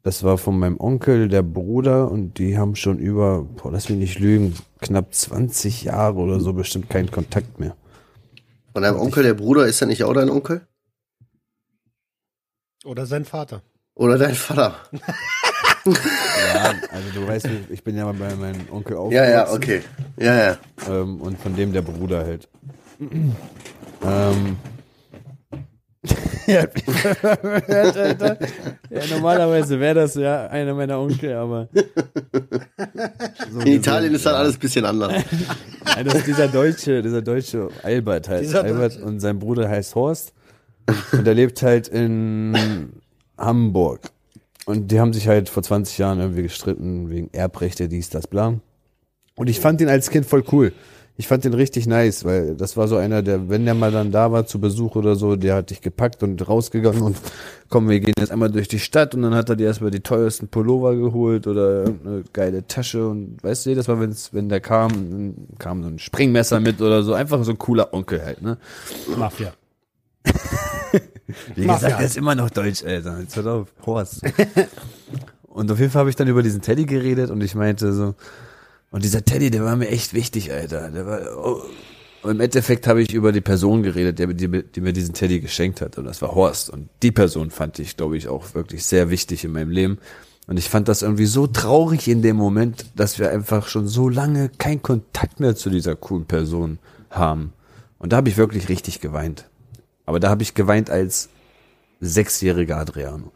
[0.04, 4.00] Das war von meinem Onkel, der Bruder, und die haben schon über, boah, lass mich
[4.00, 7.76] nicht lügen, knapp 20 Jahre oder so bestimmt keinen Kontakt mehr.
[8.74, 10.62] Von deinem Onkel, der Bruder, ist er nicht auch dein Onkel?
[12.86, 13.62] Oder sein Vater.
[13.96, 14.76] Oder dein Vater?
[15.86, 19.30] Ja, also du weißt, ich bin ja mal bei meinem Onkel aufgewachsen.
[19.32, 19.82] Ja, ja, okay.
[20.18, 20.58] Ja, ja.
[20.88, 22.48] Ähm, und von dem der Bruder halt.
[24.04, 24.58] ähm.
[26.48, 26.60] ja,
[27.68, 28.38] Alter.
[28.90, 31.68] ja, normalerweise wäre das ja einer meiner Onkel, aber.
[33.52, 35.14] So In Italien ist dann alles ein bisschen anders.
[35.96, 38.44] Ja, das ist dieser Deutsche, dieser Deutsche Albert halt.
[38.44, 39.06] Dieser Albert Deutsche.
[39.06, 40.34] und sein Bruder heißt Horst.
[41.12, 42.92] Und er lebt halt in
[43.38, 44.12] Hamburg.
[44.66, 48.60] Und die haben sich halt vor 20 Jahren irgendwie gestritten wegen Erbrechte, dies, das, bla.
[49.36, 50.74] Und ich fand ihn als Kind voll cool.
[51.18, 54.12] Ich fand den richtig nice, weil das war so einer, der, wenn der mal dann
[54.12, 57.18] da war zu Besuch oder so, der hat dich gepackt und rausgegangen und
[57.70, 60.00] komm, wir gehen jetzt einmal durch die Stadt und dann hat er dir erstmal die
[60.00, 64.62] teuersten Pullover geholt oder eine geile Tasche und weißt du, jedes Mal, wenn's, wenn der
[64.62, 68.58] kam, kam so ein Springmesser mit oder so, einfach so ein cooler Onkel halt, ne?
[69.16, 69.54] Mafia.
[71.56, 71.88] Wie Mafia.
[71.88, 73.20] gesagt, er ist immer noch deutsch, Alter.
[73.20, 73.68] Jetzt hört auf.
[73.86, 74.22] Horst.
[75.48, 78.16] und auf jeden Fall habe ich dann über diesen Teddy geredet und ich meinte so,
[78.92, 80.92] und dieser Teddy, der war mir echt wichtig, Alter.
[80.92, 81.62] Der war, oh.
[82.24, 85.40] Und im Endeffekt habe ich über die Person geredet, die, die, die mir diesen Teddy
[85.40, 85.98] geschenkt hat.
[85.98, 86.70] Und das war Horst.
[86.70, 89.98] Und die Person fand ich, glaube ich, auch wirklich sehr wichtig in meinem Leben.
[90.46, 94.10] Und ich fand das irgendwie so traurig in dem Moment, dass wir einfach schon so
[94.10, 96.78] lange keinen Kontakt mehr zu dieser coolen Person
[97.10, 97.54] haben.
[97.98, 99.50] Und da habe ich wirklich richtig geweint.
[100.06, 101.30] Aber da habe ich geweint als
[102.00, 103.32] sechsjähriger Adriano.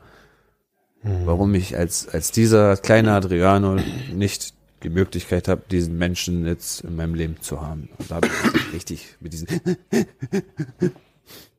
[1.04, 3.78] Warum ich als, als dieser kleine Adriano
[4.12, 7.90] nicht die Möglichkeit habe, diesen Menschen jetzt in meinem Leben zu haben.
[8.00, 9.48] Und da habe ich richtig mit diesen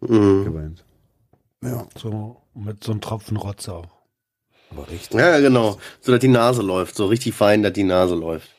[0.01, 0.45] Mhm.
[0.45, 0.85] geweint.
[1.63, 3.87] Ja, So mit so einem Tropfen Rotze auch.
[4.71, 5.19] aber richtig.
[5.19, 5.79] Ja, genau.
[6.01, 6.95] So, dass die Nase läuft.
[6.97, 8.51] So richtig fein, dass die Nase läuft.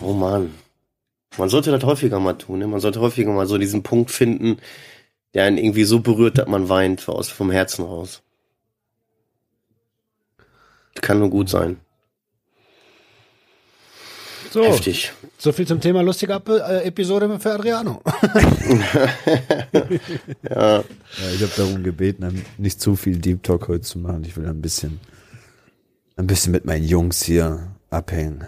[0.00, 0.54] Oh Mann.
[1.38, 2.58] Man sollte das häufiger mal tun.
[2.58, 2.66] Ne?
[2.66, 4.58] Man sollte häufiger mal so diesen Punkt finden,
[5.34, 8.22] der einen irgendwie so berührt, dass man weint aus vom Herzen raus.
[11.00, 11.80] Kann nur gut sein.
[14.50, 15.12] So, Heftig.
[15.38, 18.02] so viel zum Thema lustige äh, Episode für Adriano.
[20.48, 20.78] Ja.
[20.78, 20.84] Ja,
[21.34, 24.24] ich habe darum gebeten, nicht zu viel Deep Talk heute zu machen.
[24.24, 25.00] Ich will ein bisschen,
[26.16, 28.46] ein bisschen mit meinen Jungs hier abhängen.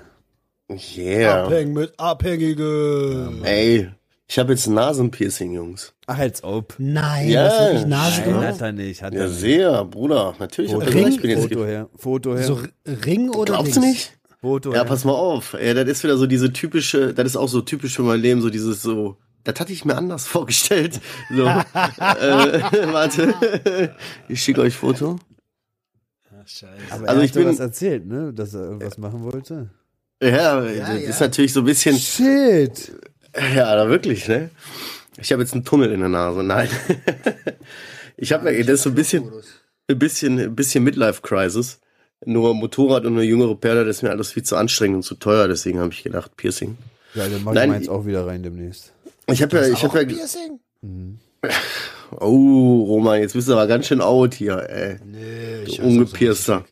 [0.71, 1.45] Yeah.
[1.45, 3.43] Abhängen mit Abhängigen.
[3.45, 3.91] Ey,
[4.27, 5.93] ich habe jetzt ein Nasenpiercing, Jungs.
[6.07, 6.75] Ach, als ob.
[6.79, 8.47] Nein, Ja, das ist wirklich Nase Nein, gemacht.
[8.49, 9.03] hat er nicht.
[9.03, 9.39] Hat Ja, er nicht.
[9.39, 10.35] sehr, Bruder.
[10.39, 10.73] Natürlich.
[10.75, 11.09] hat er Ring?
[11.09, 11.89] ich bin jetzt Foto her.
[11.97, 12.43] Foto her.
[12.45, 12.61] So
[13.05, 14.13] Ring oder Glaubst du nicht?
[14.41, 14.85] Foto Ja, her.
[14.85, 15.55] pass mal auf.
[15.61, 18.41] Ja, das ist wieder so diese typische, das ist auch so typisch für mein Leben,
[18.43, 21.01] so dieses so, das hatte ich mir anders vorgestellt.
[21.35, 21.53] So, äh,
[22.93, 23.95] warte,
[24.29, 25.19] ich schicke euch Foto.
[26.31, 26.73] Ach, scheiße.
[26.91, 28.33] Aber Also er ich bin- was erzählt, ne?
[28.35, 29.71] Dass er irgendwas machen wollte.
[30.23, 30.93] Ja, das ja.
[30.95, 32.93] ist natürlich so ein bisschen, Shit.
[33.55, 34.51] Ja, da wirklich, ne?
[35.19, 36.69] Ich habe jetzt einen Tunnel in der Nase, nein.
[38.17, 39.29] Ich habe, das ist so ein bisschen,
[39.89, 41.81] ein bisschen, ein bisschen Midlife-Crisis.
[42.25, 45.17] Nur Motorrad und eine jüngere Perle, das ist mir alles viel zu anstrengend und zu
[45.17, 46.79] teuer, deswegen habe ich gedacht, Piercing.
[47.15, 48.93] Ja, dann mach Nein, ich meins auch wieder rein demnächst.
[49.27, 50.61] Ich habe ja, ich habe ja, Piercing?
[52.21, 54.99] oh, Roman, jetzt bist du aber ganz schön out hier, ey.
[55.05, 56.65] Nee, ich Du Ungepierster.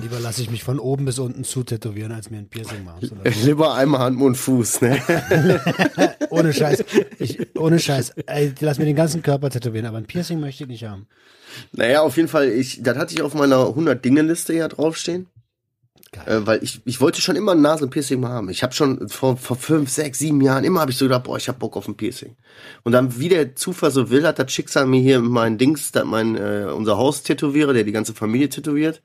[0.00, 3.10] Lieber lasse ich mich von oben bis unten zu tätowieren, als mir ein Piercing machen
[3.24, 3.46] lassen.
[3.46, 5.00] Lieber einmal Hand, Mund, Fuß, ne?
[6.30, 6.84] Ohne Scheiß.
[7.18, 8.10] Ich, ohne Scheiß.
[8.26, 11.06] Ey, lass mir den ganzen Körper tätowieren, aber ein Piercing möchte ich nicht haben.
[11.72, 15.26] Naja, auf jeden Fall, ich, das hatte ich auf meiner 100-Dinge-Liste ja draufstehen.
[16.26, 18.48] Äh, weil ich, ich wollte schon immer ein Nasenpiercing mal haben.
[18.48, 21.36] Ich habe schon vor, vor fünf, sechs, sieben Jahren, immer habe ich so gedacht, boah,
[21.36, 22.36] ich hab Bock auf ein Piercing.
[22.82, 26.36] Und dann, wie der Zufall so will, hat das Schicksal mir hier mein Dings, mein,
[26.36, 29.02] äh, unser Haus tätowiere, der die ganze Familie tätowiert,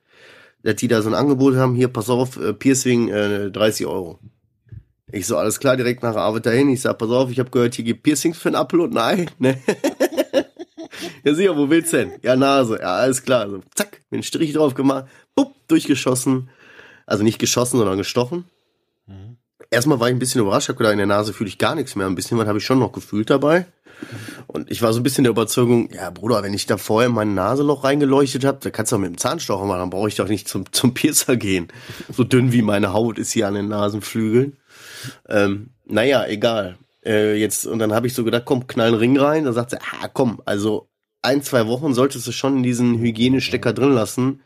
[0.64, 4.20] dass die da so ein Angebot haben, hier, pass auf, äh, Piercing, äh, 30 Euro.
[5.12, 6.70] Ich so, alles klar, direkt nach Arbeit dahin.
[6.70, 9.20] Ich sag, pass auf, ich habe gehört, hier gibt Piercings für einen Apfel und ein
[9.20, 9.26] Ei.
[9.38, 9.60] Ne?
[11.24, 12.14] ja, sicher, wo willst du denn?
[12.24, 12.80] Ja, Nase.
[12.82, 13.48] Ja, alles klar.
[13.50, 16.50] So, zack, mir einen Strich drauf gemacht, bupp, durchgeschossen.
[17.06, 18.46] Also nicht geschossen, sondern gestochen.
[19.74, 21.96] Erstmal war ich ein bisschen überrascht, hab gedacht, in der Nase fühle ich gar nichts
[21.96, 22.06] mehr.
[22.06, 23.66] Ein bisschen was habe ich schon noch gefühlt dabei.
[24.48, 27.16] Und ich war so ein bisschen der Überzeugung, ja Bruder, wenn ich da vorher in
[27.16, 30.16] mein Naseloch reingeleuchtet habe, da kannst du auch mit dem Zahnstocher machen, dann brauche ich
[30.16, 31.70] doch nicht zum, zum Piercer gehen.
[32.12, 34.58] So dünn wie meine Haut ist hier an den Nasenflügeln.
[35.28, 36.78] Ähm, naja, egal.
[37.06, 39.46] Äh, jetzt, und dann habe ich so gedacht, komm, knall einen Ring rein.
[39.46, 40.90] Da sagt sie, ah, komm, also
[41.22, 44.42] ein, zwei Wochen solltest du schon diesen Hygienestecker drin lassen.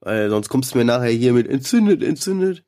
[0.00, 2.64] Weil sonst kommst du mir nachher hier mit entzündet, entzündet.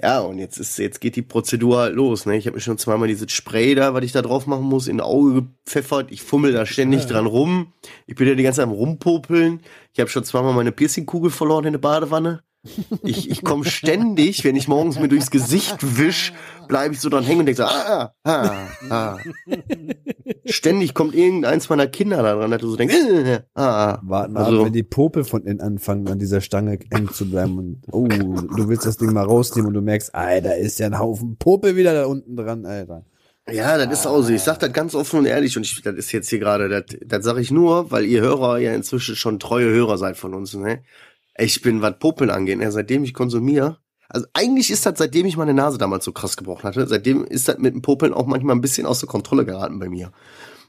[0.00, 2.36] Ja, und jetzt ist, jetzt geht die Prozedur halt los, ne?
[2.36, 5.00] Ich habe mir schon zweimal dieses Spray da, was ich da drauf machen muss, in
[5.00, 6.10] Auge gepfeffert.
[6.12, 7.72] Ich fummel da ständig dran rum.
[8.06, 9.60] Ich bin ja die ganze Zeit am rumpopeln.
[9.92, 12.42] Ich habe schon zweimal meine Piercingkugel verloren in der Badewanne.
[13.04, 16.32] Ich, ich komme ständig, wenn ich morgens mir durchs Gesicht wisch,
[16.66, 18.56] bleibe ich so dran hängen und denke so, ah, ah,
[18.90, 19.18] ah.
[20.44, 24.00] Ständig kommt irgendeins meiner Kinder da dran, dass du so denkst, äh, ah.
[24.02, 27.30] Warten wir Also- ab, wenn die Popel von innen anfangen, an dieser Stange eng zu
[27.30, 30.86] bleiben und, oh, du willst das Ding mal rausnehmen und du merkst, Alter, ist ja
[30.86, 33.04] ein Haufen Popel wieder da unten dran, Alter.
[33.50, 34.30] Ja, das ist auch so.
[34.30, 36.98] Ich sag das ganz offen und ehrlich und ich, das ist jetzt hier gerade, das,
[37.06, 40.52] das sage ich nur, weil ihr Hörer ja inzwischen schon treue Hörer seid von uns.
[40.54, 40.82] Ne?
[41.38, 45.36] Ich bin, was Popeln angeht, ne, seitdem ich konsumiere, also eigentlich ist das, seitdem ich
[45.36, 48.56] meine Nase damals so krass gebrochen hatte, seitdem ist das mit dem Popeln auch manchmal
[48.56, 50.12] ein bisschen außer Kontrolle geraten bei mir.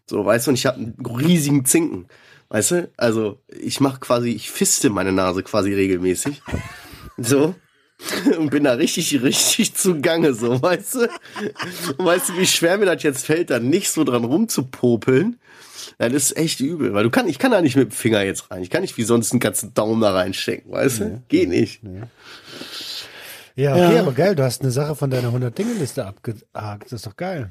[0.06, 2.08] So, weißt du, und ich habe einen riesigen Zinken.
[2.50, 2.92] Weißt du?
[2.98, 6.42] Also, ich mache quasi, ich fiste meine Nase quasi regelmäßig.
[7.22, 7.54] So.
[8.38, 11.00] Und bin da richtig, richtig zugange, so, weißt du?
[11.98, 15.38] Und weißt du, wie schwer mir das jetzt fällt, da nicht so dran rumzupopeln?
[15.98, 18.52] Das ist echt übel, weil du kann, ich kann da nicht mit dem Finger jetzt
[18.52, 18.62] rein.
[18.62, 21.24] Ich kann nicht wie sonst einen ganzen Daumen da reinstecken, weißt du?
[21.28, 21.82] Geht nicht.
[23.56, 24.02] Ja, okay, Ja.
[24.02, 26.86] aber geil, du hast eine Sache von deiner 100-Dinge-Liste abgehakt.
[26.86, 27.50] Das ist doch geil.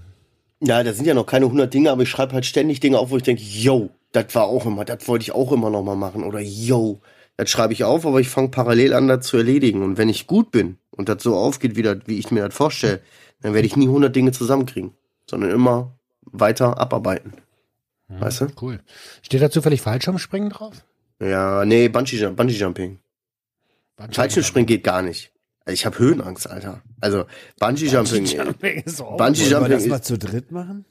[0.61, 3.11] Ja, da sind ja noch keine 100 Dinge, aber ich schreibe halt ständig Dinge auf,
[3.11, 5.95] wo ich denke, yo, das war auch immer, das wollte ich auch immer noch mal
[5.97, 6.25] machen.
[6.25, 7.01] Oder yo,
[7.37, 9.83] das schreibe ich auf, aber ich fange parallel an, das zu erledigen.
[9.83, 12.55] Und wenn ich gut bin und das so aufgeht, wie, das, wie ich mir das
[12.55, 13.01] vorstelle,
[13.43, 14.93] dann werde ich nie 100 Dinge zusammenkriegen,
[15.31, 17.35] sondern immer weiter abarbeiten.
[18.09, 18.47] Weißt du?
[18.61, 18.81] Cool.
[19.23, 20.75] Steht da zufällig Fallschirmspringen drauf?
[21.21, 22.99] Ja, nee, Bungee, Bungee Jumping.
[24.13, 25.33] Fallschirmspringen geht gar nicht.
[25.67, 26.83] Ich habe Höhenangst, Alter.
[27.01, 27.27] Also
[27.59, 28.25] Bungee Jumping.
[28.25, 29.71] Jumping ist auch Bungee Wollen wir Jumping.
[29.73, 30.85] das mal zu dritt machen?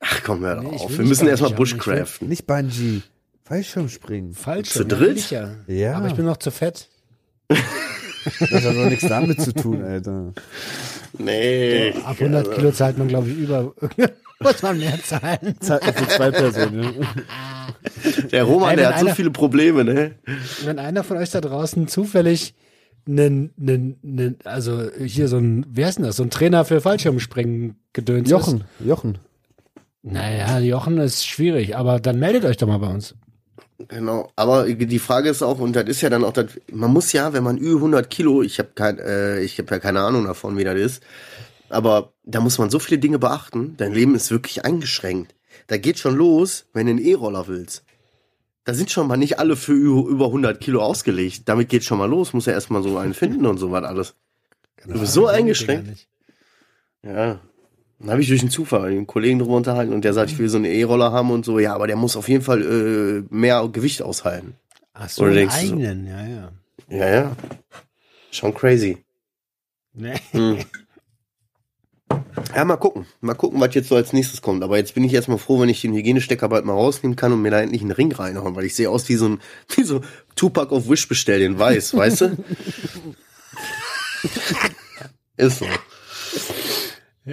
[0.00, 0.96] Ach komm, hör Nee, auf.
[0.96, 2.28] Wir müssen erstmal Bungee Jumping, Bushcraften.
[2.28, 3.02] Nicht Bungee.
[3.44, 4.32] Fallschirmspringen.
[4.34, 4.88] Fallschirm.
[4.88, 5.30] Zu dritt?
[5.30, 5.56] Ja.
[5.66, 5.96] Ja.
[5.96, 6.88] Aber ich bin noch zu fett.
[8.38, 10.32] Das hat doch nichts damit zu tun, Alter.
[11.18, 11.92] Nee.
[12.04, 13.74] Ab 100 Kilo zahlt man, glaube ich, über.
[14.42, 15.54] Muss man mehr zahlen.
[15.60, 17.06] Zahlt man für zwei Personen.
[18.30, 20.12] Der Roman, Ey, der hat so einer- viele Probleme, ne?
[20.64, 22.54] Wenn einer von euch da draußen zufällig
[23.06, 26.16] einen, einen, einen, also hier so ein, wer ist denn das?
[26.16, 29.14] So ein Trainer für Fallschirmspringen gedöns Jochen, Jochen.
[29.14, 29.20] Ist.
[30.04, 33.14] Naja, Jochen ist schwierig, aber dann meldet euch doch mal bei uns.
[33.88, 34.30] Genau.
[34.36, 37.32] Aber die Frage ist auch, und das ist ja dann auch, das, man muss ja,
[37.32, 40.56] wenn man über 100 Kilo, ich habe kein, äh, ich habe ja keine Ahnung davon,
[40.56, 41.02] wie das ist,
[41.72, 43.74] aber da muss man so viele Dinge beachten.
[43.76, 45.34] Dein Leben ist wirklich eingeschränkt.
[45.66, 47.84] Da geht schon los, wenn du einen E-Roller willst.
[48.64, 51.42] Da sind schon mal nicht alle für über 100 Kilo ausgelegt.
[51.46, 52.32] Damit geht schon mal los.
[52.32, 54.14] Muss ja erstmal so einen finden und so was alles.
[54.86, 56.06] Du bist so eingeschränkt.
[57.02, 57.40] Ja.
[57.98, 60.38] Dann habe ich durch einen Zufall mit einem Kollegen drüber unterhalten und der sagt, ich
[60.38, 61.58] will so einen E-Roller haben und so.
[61.58, 64.54] Ja, aber der muss auf jeden Fall äh, mehr Gewicht aushalten.
[64.92, 65.72] Ach so, Oder einen denkst du so?
[65.74, 66.52] eigenen, ja, ja.
[66.88, 67.36] Ja, ja.
[68.30, 68.98] Schon crazy.
[69.94, 70.14] Nee.
[70.32, 70.58] Hm.
[72.54, 73.06] Ja, mal gucken.
[73.20, 74.62] Mal gucken, was jetzt so als nächstes kommt.
[74.62, 77.42] Aber jetzt bin ich erstmal froh, wenn ich den Hygienestecker bald mal rausnehmen kann und
[77.42, 79.40] mir da endlich einen Ring reinhauen, weil ich sehe aus wie so ein,
[79.76, 80.00] wie so
[80.36, 82.36] Tupac auf Wish bestell, den weiß, weißt du?
[85.36, 85.66] Ist so.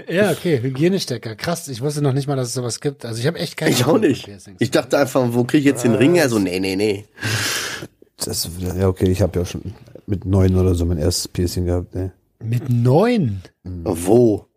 [0.07, 1.35] Ja, okay, Hygienestecker.
[1.35, 3.05] Krass, ich wusste noch nicht mal, dass es sowas gibt.
[3.05, 4.29] Also ich habe echt keine Ich auch nicht.
[4.59, 6.29] Ich dachte einfach, wo kriege ich jetzt den Ring her?
[6.29, 7.05] So, nee, nee, nee.
[8.17, 9.73] Das, ja, okay, ich habe ja schon
[10.05, 11.95] mit neun oder so mein erstes Piercing gehabt.
[11.95, 12.11] Ne?
[12.43, 13.41] Mit neun.
[13.63, 14.48] Wo?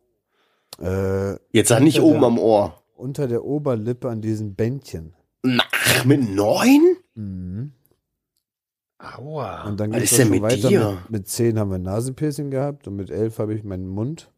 [0.81, 2.83] Äh, Jetzt sag nicht oben der- am Ohr.
[2.97, 5.15] unter der Oberlippe an diesem Bändchen.
[5.43, 5.63] Na,
[6.05, 6.97] mit neun?
[7.15, 7.73] Mhm.
[8.99, 9.65] Aua.
[9.65, 10.69] Und dann schon mit weiter.
[10.69, 10.91] dir?
[11.03, 14.31] Mit, mit zehn haben wir ein Nasenpiercing gehabt und mit elf habe ich meinen Mund.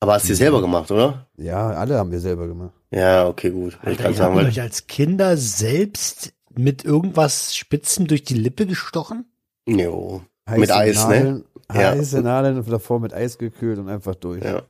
[0.00, 1.26] Aber hast du dir selber gemacht, oder?
[1.36, 2.72] Ja, alle haben wir selber gemacht.
[2.92, 3.74] Ja, okay, gut.
[3.74, 8.06] Wollte Ich Alter, kann ihr sagen, habt weil euch als Kinder selbst mit irgendwas Spitzen
[8.06, 9.26] durch die Lippe gestochen?
[9.66, 10.22] Jo.
[10.48, 11.14] Heiße Mit Eis, ne?
[11.16, 11.90] Nadeln, Ja.
[11.90, 14.44] Heiße Nadeln und davor mit Eis gekühlt und einfach durch.
[14.44, 14.62] Ja.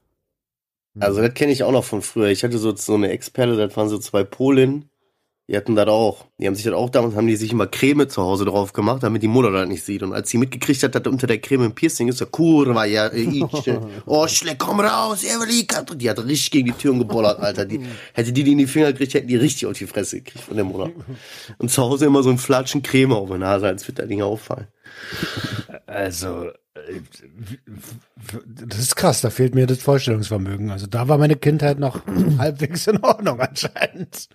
[1.01, 2.29] Also das kenne ich auch noch von früher.
[2.29, 4.91] Ich hatte so, so eine Experte, das waren so zwei Polinnen,
[5.51, 6.27] die hatten das auch.
[6.39, 9.03] Die haben sich das auch damals, haben die sich immer Creme zu Hause drauf gemacht,
[9.03, 10.03] damit die Mutter das nicht sieht.
[10.03, 12.85] Und als sie mitgekriegt hat, dass da unter der Creme ein Piercing ist, so kurwa,
[12.85, 13.45] ja, äh, ich,
[14.07, 17.65] oh, schleck, komm raus, und die hat richtig gegen die Türen gebollert, Alter.
[17.65, 17.81] Die,
[18.13, 20.55] hätte die die in die Finger gekriegt, hätten die richtig auf die Fresse gekriegt von
[20.55, 20.91] der Mutter.
[21.57, 24.21] Und zu Hause immer so ein Flatschen Creme auf der Nase, als würde das Ding
[24.21, 24.67] auffallen.
[25.87, 26.51] Also,
[28.67, 30.71] das ist krass, da fehlt mir das Vorstellungsvermögen.
[30.71, 32.03] Also da war meine Kindheit noch
[32.39, 34.29] halbwegs in Ordnung anscheinend.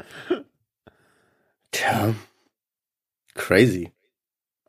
[1.71, 2.13] Tja.
[3.35, 3.91] Crazy.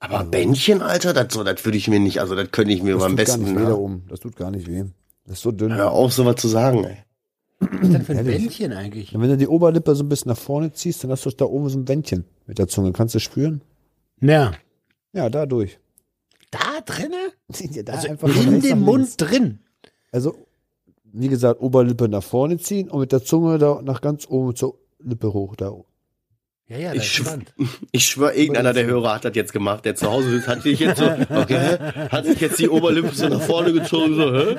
[0.01, 2.95] Aber Bändchen, Alter, das so, das würde ich mir nicht, also das könnte ich mir
[2.95, 3.43] Das beim tut gar besten.
[3.45, 3.77] nicht weh da ne?
[3.77, 4.05] oben.
[4.09, 4.85] Das tut gar nicht weh.
[5.27, 5.75] Das ist so dünn.
[5.75, 6.99] Hör auf, sowas zu sagen, ey.
[7.61, 8.37] Was ist denn für ein Ehrlich?
[8.43, 9.15] Bändchen eigentlich?
[9.15, 11.47] Und wenn du die Oberlippe so ein bisschen nach vorne ziehst, dann hast du da
[11.47, 12.93] oben so ein Wändchen mit der Zunge.
[12.93, 13.63] Kannst du spüren?
[14.21, 14.53] Ja.
[15.15, 15.79] Ja, dadurch.
[16.51, 17.17] Da drinne?
[17.73, 19.61] Ja, da Also einfach in dem Mund drin.
[20.13, 20.35] Also,
[21.13, 24.79] wie gesagt, Oberlippe nach vorne ziehen und mit der Zunge da nach ganz oben zur
[25.01, 25.57] Lippe hoch.
[25.57, 25.73] Da.
[26.67, 27.53] Ja, ja, Ich das ist schw- spannend.
[27.93, 30.79] Ich schwöre, irgendeiner der Hörer hat das jetzt gemacht, der zu Hause ist, hat sich
[30.81, 31.77] jetzt so, okay,
[32.11, 34.57] hat sich jetzt die Oberlippe so nach vorne gezogen, so, hä?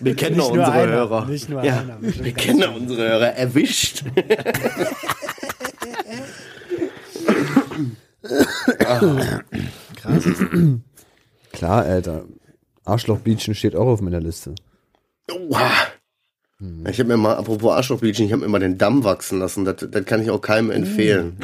[0.00, 1.26] Wir kennen doch unsere einer, Hörer.
[1.26, 1.98] nicht nur ja, einer.
[2.00, 3.34] Wir kennen doch unsere Hörer.
[3.34, 4.04] Erwischt.
[9.96, 10.24] Krass.
[11.56, 12.26] Klar, Alter.
[12.84, 14.54] Arschlochbietchen steht auch auf meiner Liste.
[15.30, 15.70] Oha.
[16.88, 19.64] Ich habe mir mal, apropos Arschlochbleaching, ich habe mir mal den Damm wachsen lassen.
[19.64, 21.38] Das, das kann ich auch keinem empfehlen.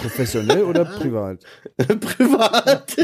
[0.00, 1.38] Professionell oder privat?
[2.00, 2.96] Privat.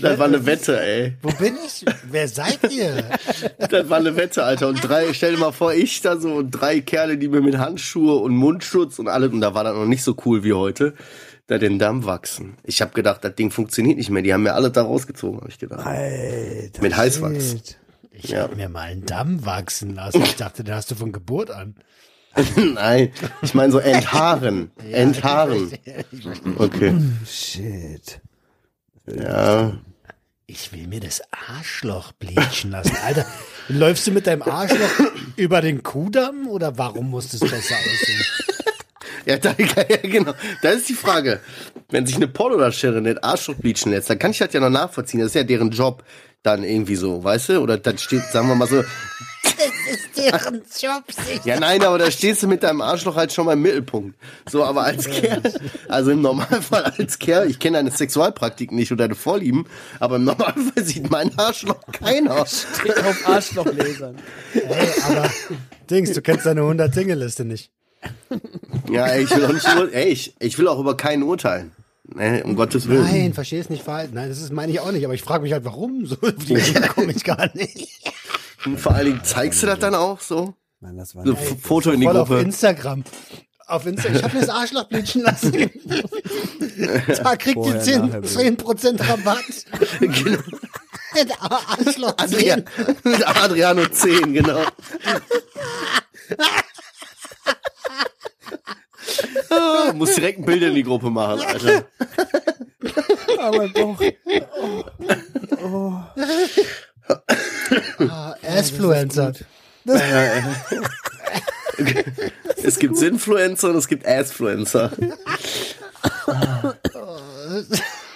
[0.00, 1.16] das war eine Wette, ey.
[1.22, 1.84] Wo bin ich?
[2.10, 3.04] Wer seid ihr?
[3.58, 4.68] Das war eine Wette, Alter.
[4.68, 7.58] Und drei, stell dir mal vor, ich da so und drei Kerle, die mir mit
[7.58, 10.94] Handschuhe und Mundschutz und allem, und da war das noch nicht so cool wie heute,
[11.46, 12.56] da den Damm wachsen.
[12.64, 14.22] Ich habe gedacht, das Ding funktioniert nicht mehr.
[14.22, 15.86] Die haben mir alle da rausgezogen, habe ich gedacht.
[15.86, 16.82] Alter.
[16.82, 17.50] Mit Heißwachs.
[17.52, 17.78] shit.
[18.10, 18.42] Ich Ja.
[18.44, 20.22] hab mir mal einen Damm wachsen lassen.
[20.22, 21.76] Ich dachte, den hast du von Geburt an.
[22.74, 24.70] Nein, ich meine so enthaaren.
[24.92, 25.70] enthaaren.
[26.58, 26.94] Okay.
[27.26, 28.20] Shit.
[29.06, 29.78] Ja.
[30.46, 32.96] Ich will mir das Arschloch bleachen lassen.
[33.04, 33.26] Alter,
[33.68, 34.90] läufst du mit deinem Arschloch
[35.36, 38.24] über den Kudamm oder warum muss das besser aussehen?
[39.26, 40.32] Ja, da, ja, genau.
[40.62, 41.40] Da ist die Frage.
[41.90, 45.20] Wenn sich eine Pornodarstellerin den Arschloch bleachen lässt, dann kann ich das ja noch nachvollziehen.
[45.20, 46.04] Das ist ja deren Job
[46.42, 47.60] dann irgendwie so, weißt du?
[47.60, 48.84] Oder dann steht, sagen wir mal so,
[50.16, 51.44] Deren Job sich.
[51.44, 54.18] ja nein, aber da stehst du mit deinem Arschloch halt schon mal im Mittelpunkt.
[54.48, 55.42] So, aber als Kerl,
[55.88, 59.66] also im Normalfall als Kerl, ich kenne deine Sexualpraktik nicht oder deine Vorlieben,
[60.00, 62.40] aber im Normalfall sieht mein Arschloch keiner.
[62.40, 62.66] Auf
[63.26, 64.16] Arschlochlesern.
[64.54, 65.30] Ey, aber
[65.90, 67.70] Dings, du kennst deine 100-Dinge-Liste nicht.
[68.90, 71.72] Ja, ey, ich will auch nicht, ey, ich, ich will auch über keinen urteilen.
[72.14, 73.02] Ne, um Gottes Willen.
[73.04, 74.10] Nein, verstehe es nicht falsch.
[74.12, 76.06] Nein, das ist meine ich auch nicht, aber ich frage mich halt, warum?
[76.06, 77.88] So auf die Idee komme ich gar nicht.
[78.64, 80.54] Und vor allen Dingen zeigst du das dann auch so?
[80.80, 82.42] Mann, das war So F- Foto in die Voll auf Gruppe.
[82.42, 83.02] Instagram.
[83.66, 84.16] Auf Instagram.
[84.18, 85.52] Ich habe mir das Arschloch bleachen lassen.
[87.24, 89.44] da kriegt ihr Vorher, 10, nachher, 10% Rabatt.
[89.98, 90.38] Genau.
[91.68, 92.18] Arschloch 10.
[92.18, 92.64] Adrian,
[93.02, 94.60] mit Adriano 10, genau.
[99.50, 101.86] Ah, muss direkt ein Bild in die Gruppe machen, Alter.
[103.38, 104.00] aber doch.
[108.08, 109.32] Ah, Assfluencer.
[112.62, 114.90] Es gibt Sinfluencer und es gibt Assfluencer.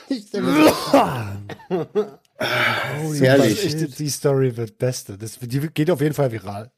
[0.09, 0.75] Ich stell mir
[3.21, 3.65] Herrlich.
[3.65, 5.17] Ich, die Story wird beste.
[5.19, 6.71] Das, die geht auf jeden Fall viral.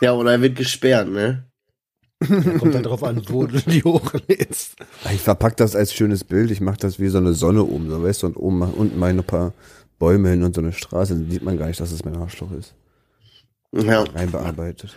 [0.00, 1.44] Ja, oder er wird gesperrt, ne?
[2.58, 4.76] Kommt dann drauf an, wo du die hochlädst.
[5.12, 6.50] Ich verpack das als schönes Bild.
[6.50, 9.22] Ich mache das wie so eine Sonne oben, so weißt du, und oben unten meine
[9.22, 9.52] paar
[9.98, 11.14] Bäume hin und so eine Straße.
[11.14, 12.74] Dann sieht man gar nicht, dass es mein Arschloch ist.
[13.72, 14.02] Ja.
[14.02, 14.94] Reinbearbeitet.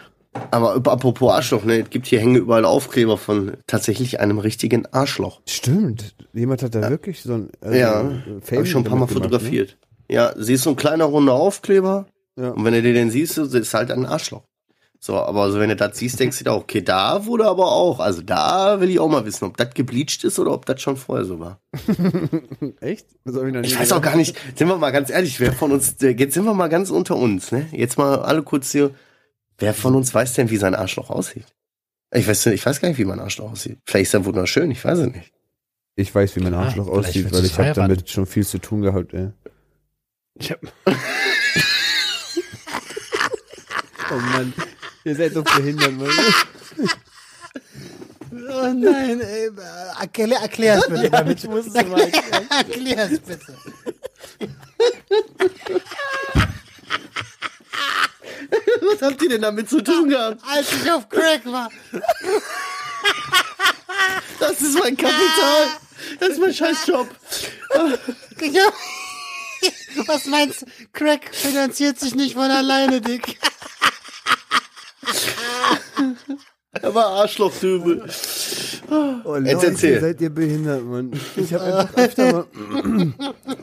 [0.52, 1.82] Aber apropos Arschloch, ne?
[1.82, 5.42] Es gibt hier hängen überall Aufkleber von tatsächlich einem richtigen Arschloch.
[5.48, 6.14] Stimmt.
[6.34, 9.08] Jemand hat da wirklich so ein also Ja, ein Habe ich schon ein paar Mal
[9.08, 9.78] gemacht, fotografiert.
[10.10, 12.06] Ja, siehst du ein kleiner runder Aufkleber
[12.38, 12.50] Ja.
[12.52, 14.44] und wenn du den siehst, das ist halt ein Arschloch.
[15.00, 17.72] So, aber so wenn du das siehst, denkst du dir auch, okay, da wurde aber
[17.72, 20.82] auch, also da will ich auch mal wissen, ob das gebleached ist oder ob das
[20.82, 21.60] schon vorher so war.
[22.82, 23.06] Echt?
[23.24, 25.72] Ich noch nie Ich weiß auch gar nicht, sind wir mal ganz ehrlich, wer von
[25.72, 27.68] uns, jetzt sind wir mal ganz unter uns, ne?
[27.72, 28.96] Jetzt mal alle kurz hier,
[29.60, 31.46] wer von uns weiß denn, wie sein Arschloch aussieht?
[32.12, 33.78] Ich weiß, ich weiß gar nicht, wie mein Arschloch aussieht.
[33.86, 35.32] Vielleicht ist er wunderschön, ich weiß es nicht.
[35.96, 38.82] Ich weiß, wie mein Arschloch vielleicht aussieht, weil ich habe damit schon viel zu tun
[38.82, 39.30] gehabt, ey.
[40.34, 40.60] Ich hab,
[44.12, 44.54] Oh Mann,
[45.04, 46.10] ihr seid doch behindert, Mann.
[48.34, 49.50] oh nein, ey,
[50.00, 51.10] erklär, erklär's bitte.
[51.10, 52.48] damit ich muss es mal erklären.
[52.50, 53.56] Erklär's bitte.
[58.82, 60.42] Was habt ihr denn damit zu tun gehabt?
[60.48, 61.70] Als ich auf Crack war.
[64.40, 65.68] Das ist mein Kapital.
[66.20, 67.08] Das ist mein Scheißjob.
[70.06, 70.66] Was meinst du?
[70.94, 73.40] Crack finanziert sich nicht von alleine, Dick.
[76.72, 78.04] Er war Arschlochdübel.
[79.24, 80.02] Oh, Jetzt erzähl.
[80.02, 81.12] seid ihr behindert, Mann.
[81.36, 82.46] Ich habe einfach öfter mal,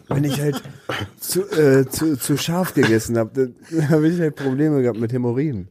[0.08, 0.62] wenn ich halt
[1.20, 3.30] zu, äh, zu, zu scharf gegessen habe,
[3.70, 5.68] dann habe ich halt Probleme gehabt mit Hämorrhoiden.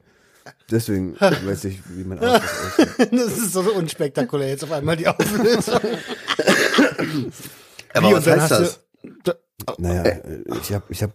[0.69, 3.11] Deswegen weiß ich, wie mein Arschloch aussieht.
[3.11, 5.79] Das ist so unspektakulär jetzt auf einmal die Auflösung.
[7.93, 8.79] Aber Wie, was heißt das?
[9.23, 9.31] Du,
[9.77, 11.11] Naja, äh, ich habe ich hab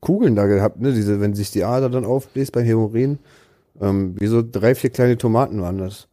[0.00, 0.92] Kugeln da gehabt, ne?
[0.92, 3.18] Diese, wenn sich die Ader dann aufbläst beim Hämorin,
[3.80, 6.08] ähm, wie so drei, vier kleine Tomaten waren das.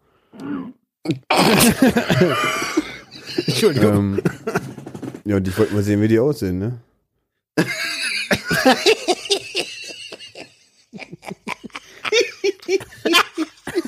[3.48, 3.94] Entschuldigung.
[3.94, 4.22] Ähm,
[5.26, 6.80] ja, und ich wollte mal sehen, wie die aussehen, ne?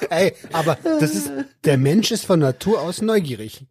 [0.10, 1.32] Ey, aber das ist,
[1.64, 3.66] der Mensch ist von Natur aus neugierig.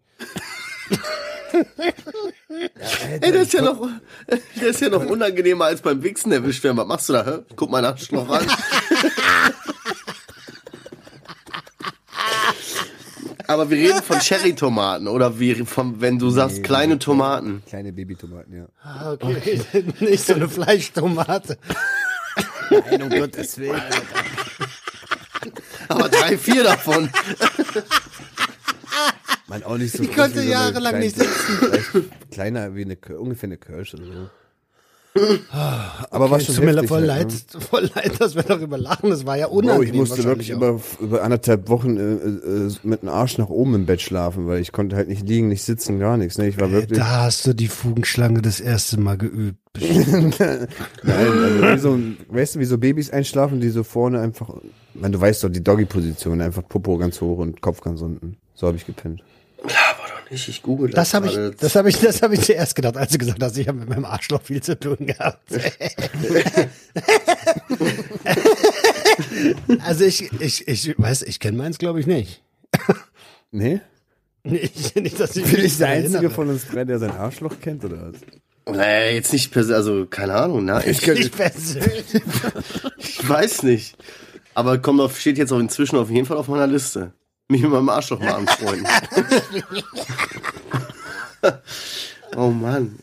[3.20, 3.88] Ey, das ist ja noch,
[4.26, 6.76] das ist ja noch unangenehmer als beim Wichsen erwischt werden.
[6.76, 7.24] Was machst du da?
[7.24, 7.38] Hä?
[7.54, 8.46] Guck mal nach Schloch an.
[13.48, 17.62] Aber wir reden von Cherry-Tomaten oder wie von, wenn du sagst kleine Tomaten.
[17.68, 18.66] Kleine Babytomaten, ja.
[18.82, 19.60] Ah, okay.
[20.00, 21.56] Nicht so eine Fleischtomate.
[22.70, 23.80] Nein, um Gottes Willen.
[25.88, 27.08] Aber drei, vier davon.
[29.48, 32.10] Man auch nicht so Ich konnte jahrelang kleine- nicht sitzen.
[32.30, 34.28] Kleiner wie eine, ungefähr eine Kirsche oder so.
[35.60, 37.60] Aber war Es schon tut mir voll halt, leid, ne?
[37.70, 39.08] voll leid, dass wir darüber lachen.
[39.08, 39.94] Das war ja Bro, unangenehm.
[39.94, 43.86] ich musste wirklich über, über anderthalb Wochen äh, äh, mit dem Arsch nach oben im
[43.86, 46.36] Bett schlafen, weil ich konnte halt nicht liegen, nicht sitzen, gar nichts.
[46.36, 46.48] Ne?
[46.48, 46.98] Ich war wirklich.
[46.98, 49.58] Da hast du die Fugenschlange das erste Mal geübt.
[49.78, 50.68] Nein,
[51.62, 54.50] also so, weißt du, wie so Babys einschlafen, die so vorne einfach,
[54.94, 58.36] meine, du weißt doch, die Doggy-Position, einfach Popo ganz hoch und Kopf ganz unten.
[58.54, 59.22] So habe ich gepennt.
[60.26, 62.96] Doch nicht, ich google Das habe ich, das habe ich, das habe ich zuerst gedacht,
[62.96, 65.52] als du gesagt hast, ich habe mit meinem Arschloch viel zu tun gehabt.
[69.84, 72.42] also ich, ich, ich weiß, ich kenne meins, glaube ich nicht.
[73.52, 73.80] Nee?
[74.42, 76.34] Nicht, nicht dass ich Bin ich der Einzige erinnere.
[76.34, 78.74] von uns drei, der sein Arschloch kennt, oder was?
[78.76, 80.82] Naja, jetzt nicht persönlich, also keine Ahnung, ne?
[80.86, 82.04] Ich, Ich persönlich.
[82.98, 83.96] ich weiß nicht.
[84.54, 87.12] Aber kommt auf, steht jetzt auch inzwischen auf jeden Fall auf meiner Liste.
[87.48, 88.86] Mich mit meinem Arschloch mal anfreunden.
[92.36, 92.98] oh Mann.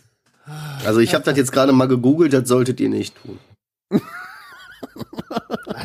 [0.86, 3.40] Also ich habe das jetzt gerade mal gegoogelt, das solltet ihr nicht tun.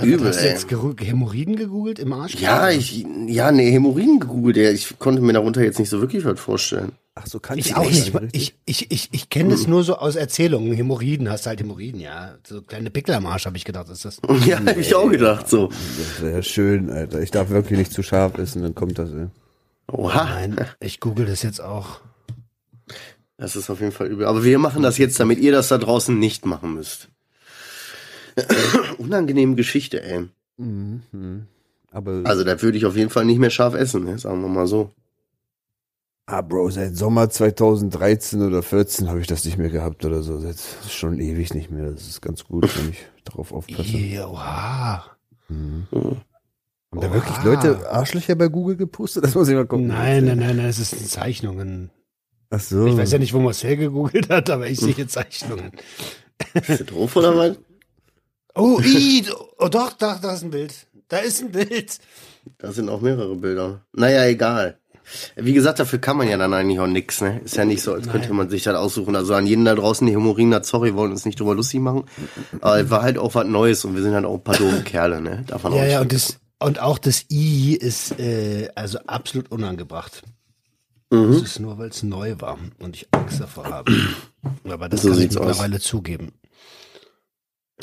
[0.03, 2.35] Übel, Hast du jetzt Hämorrhoiden gegoogelt im Arsch?
[2.35, 4.71] Ja, ich, ja, nee, Hämorrhoiden gegoogelt, ja.
[4.71, 6.93] Ich konnte mir darunter jetzt nicht so wirklich was vorstellen.
[7.21, 8.13] Ach so, kann Ich auch nicht.
[8.31, 10.73] Ich, ich, ich, ich kenne das nur so aus Erzählungen.
[10.73, 12.37] Hämorrhoiden, hast halt Hämorrhoiden, ja.
[12.47, 14.21] So kleine Pickel am Arsch, habe ich gedacht, ist das.
[14.47, 15.69] Ja, hab ich auch gedacht, so.
[15.69, 17.21] Das wäre schön, Alter.
[17.21, 19.27] Ich darf wirklich nicht zu scharf essen, dann kommt das, ey.
[19.91, 20.25] Oha.
[20.25, 22.01] Nein, ich google das jetzt auch.
[23.37, 24.27] Das ist auf jeden Fall übel.
[24.27, 27.09] Aber wir machen das jetzt, damit ihr das da draußen nicht machen müsst.
[28.99, 30.29] Unangenehme Geschichte, ey.
[30.57, 31.47] Mhm.
[31.91, 34.19] Aber, Also da würde ich auf jeden Fall nicht mehr scharf essen, ne?
[34.19, 34.93] sagen wir mal so.
[36.29, 40.39] Ah, Bro, seit Sommer 2013 oder 14 habe ich das nicht mehr gehabt oder so.
[40.39, 40.57] Seit
[40.89, 41.91] schon ewig nicht mehr.
[41.91, 43.97] Das ist ganz gut, wenn ich drauf aufpasse.
[43.97, 45.05] Ja, oha.
[45.49, 46.21] Haben
[46.93, 47.43] da wirklich.
[47.43, 49.25] Leute Arschlöcher bei Google gepostet?
[49.25, 49.89] Das muss ich mal gucken.
[49.89, 51.91] Nein, nein, nein, nein, es ist Zeichnungen.
[52.51, 52.87] Ach so.
[52.87, 55.73] Ich weiß ja nicht, wo man es hergegoogelt hat, aber ich sehe Zeichnungen.
[56.55, 57.57] Ist das doof oder was?
[58.55, 59.25] Oh, i,
[59.59, 60.75] oh doch, da, da ist ein Bild.
[61.09, 61.99] Da ist ein Bild.
[62.59, 63.85] Da sind auch mehrere Bilder.
[63.93, 64.79] Naja, egal.
[65.37, 67.41] Wie gesagt, dafür kann man ja dann eigentlich auch nix, ne?
[67.45, 69.17] Ist ja nicht so, als könnte man sich das aussuchen.
[69.17, 72.05] Also an jeden da draußen, die Hämorrhoiden hat, sorry, wollen uns nicht drüber lustig machen.
[72.61, 74.83] Aber es war halt auch was Neues und wir sind halt auch ein paar doofe
[74.83, 75.45] Kerle, ne?
[75.47, 79.51] Darf man auch Ja, ja, und das, und auch das I ist äh, also absolut
[79.51, 80.23] unangebracht.
[81.11, 81.33] Mhm.
[81.33, 83.93] Das ist nur, weil es neu war und ich Angst davor habe.
[84.69, 85.47] Aber das So kann ich sieht's aus.
[85.47, 86.33] mittlerweile zugeben.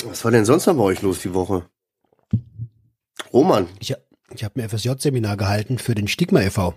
[0.04, 1.64] Was war denn sonst noch bei euch los die Woche?
[3.32, 3.94] Roman, Ich,
[4.34, 6.74] ich habe ein FSJ-Seminar gehalten für den Stigma e.V.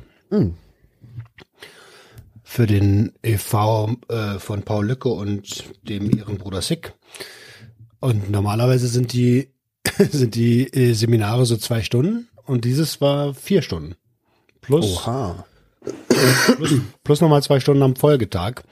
[2.43, 3.97] Für den e.V.
[4.07, 6.93] Äh, von Paul Lücke und dem ihren Bruder Sick.
[7.99, 9.49] Und normalerweise sind die,
[9.97, 13.95] sind die äh, Seminare so zwei Stunden und dieses war vier Stunden.
[14.61, 15.45] Plus, Oha.
[16.55, 16.73] plus,
[17.03, 18.63] plus nochmal zwei Stunden am Folgetag.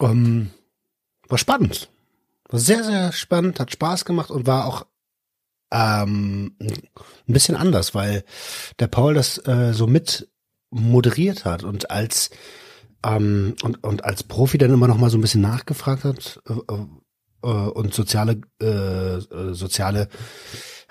[0.00, 0.50] Ähm,
[1.28, 1.88] war spannend.
[2.48, 4.86] War sehr, sehr spannend, hat Spaß gemacht und war auch
[5.72, 8.24] ähm, ein bisschen anders, weil
[8.78, 10.28] der Paul das äh, so mit
[10.70, 12.30] moderiert hat und als
[13.04, 16.52] ähm, und, und als Profi dann immer noch mal so ein bisschen nachgefragt hat äh,
[17.42, 20.08] äh, und soziale äh, äh, soziale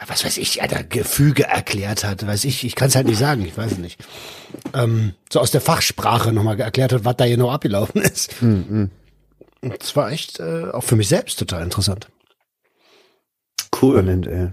[0.08, 3.46] was weiß ich, Alter, Gefüge erklärt hat, weiß ich, ich kann es halt nicht sagen,
[3.46, 4.04] ich weiß es nicht.
[4.74, 8.42] Ähm, so aus der Fachsprache nochmal erklärt hat, was da genau abgelaufen ist.
[8.42, 8.92] Mhm.
[9.62, 12.10] Und es war echt äh, auch für mich selbst total interessant.
[13.82, 13.94] cool.
[13.94, 14.52] Spannend, ey.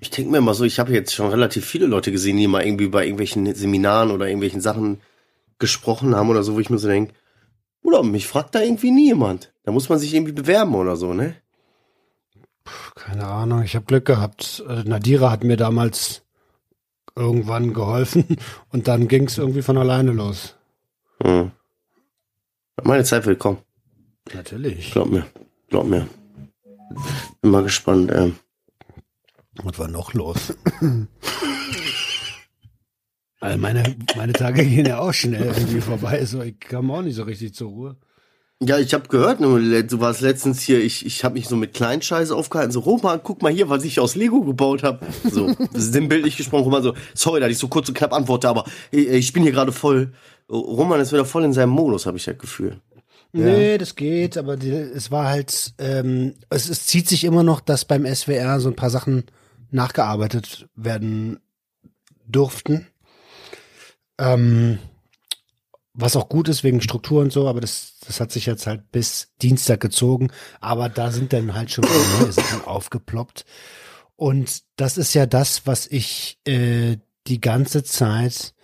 [0.00, 2.64] Ich denke mir mal so, ich habe jetzt schon relativ viele Leute gesehen, die mal
[2.64, 5.00] irgendwie bei irgendwelchen Seminaren oder irgendwelchen Sachen
[5.58, 7.12] gesprochen haben oder so, wo ich mir so denke,
[7.82, 9.52] oder mich fragt da irgendwie nie jemand.
[9.64, 11.36] Da muss man sich irgendwie bewerben oder so, ne?
[12.94, 14.62] Keine Ahnung, ich habe Glück gehabt.
[14.68, 16.22] Äh, Nadira hat mir damals
[17.16, 18.24] irgendwann geholfen
[18.70, 20.56] und dann ging es irgendwie von alleine los.
[21.22, 21.50] Hm.
[22.82, 23.58] Meine Zeit wird kommen.
[24.32, 24.92] Natürlich.
[24.92, 25.26] Glaub mir.
[25.68, 26.08] Glaub mir.
[27.40, 28.10] Bin mal gespannt.
[28.12, 28.36] Ähm.
[29.56, 30.54] Was war noch los?
[33.40, 36.24] also meine, meine Tage gehen ja auch schnell irgendwie vorbei.
[36.24, 37.96] So, ich kam auch nicht so richtig zur Ruhe.
[38.62, 42.30] Ja, ich habe gehört, du warst letztens hier, ich, ich habe mich so mit Kleinscheiß
[42.30, 45.06] aufgehalten, so Roman, guck mal hier, was ich aus Lego gebaut habe.
[45.24, 49.08] So, sinnbildlich gesprochen, Roman so, sorry, dass ich so kurz und knapp antworte, aber ich,
[49.08, 50.12] ich bin hier gerade voll,
[50.50, 52.82] Roman ist wieder voll in seinem Modus, habe ich das Gefühl.
[53.32, 57.60] Nee, das geht, aber die, es war halt, ähm, es, es zieht sich immer noch,
[57.60, 59.24] dass beim SWR so ein paar Sachen
[59.70, 61.40] nachgearbeitet werden
[62.26, 62.86] durften.
[64.18, 64.78] Ähm,
[65.92, 68.92] was auch gut ist wegen Struktur und so, aber das, das hat sich jetzt halt
[68.92, 70.30] bis Dienstag gezogen.
[70.60, 71.84] Aber da sind dann halt schon
[72.20, 73.44] neue Sachen aufgeploppt.
[74.16, 78.54] Und das ist ja das, was ich äh, die ganze Zeit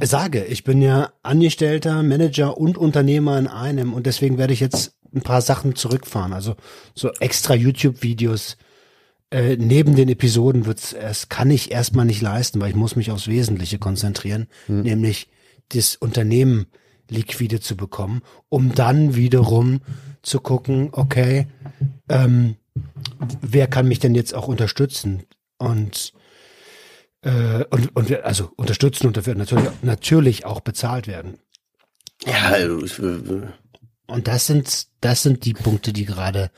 [0.00, 0.44] sage.
[0.44, 5.22] Ich bin ja Angestellter, Manager und Unternehmer in einem und deswegen werde ich jetzt ein
[5.22, 6.32] paar Sachen zurückfahren.
[6.32, 6.56] Also
[6.94, 8.56] so extra YouTube-Videos
[9.32, 13.10] äh, neben den Episoden wird's, es kann ich erstmal nicht leisten, weil ich muss mich
[13.10, 14.82] aufs Wesentliche konzentrieren, hm.
[14.82, 15.28] nämlich
[15.70, 16.66] das Unternehmen
[17.08, 19.80] liquide zu bekommen, um dann wiederum
[20.22, 21.46] zu gucken, okay,
[22.08, 22.56] ähm,
[23.40, 25.22] wer kann mich denn jetzt auch unterstützen?
[25.58, 26.12] Und
[27.22, 31.38] äh, und, und also unterstützen und dafür natürlich, natürlich auch bezahlt werden.
[32.26, 36.50] Ja, also ich, und das sind, das sind die Punkte, die gerade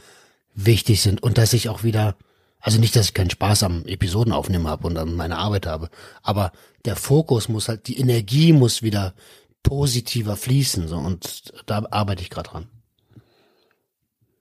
[0.54, 2.16] wichtig sind und dass ich auch wieder,
[2.64, 5.90] also nicht, dass ich keinen Spaß am Episodenaufnehmen habe und an meiner Arbeit habe,
[6.22, 6.50] aber
[6.86, 9.14] der Fokus muss halt, die Energie muss wieder
[9.62, 12.66] positiver fließen so und da arbeite ich gerade dran.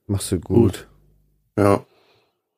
[0.07, 0.87] Machst du gut.
[1.57, 1.85] Ja.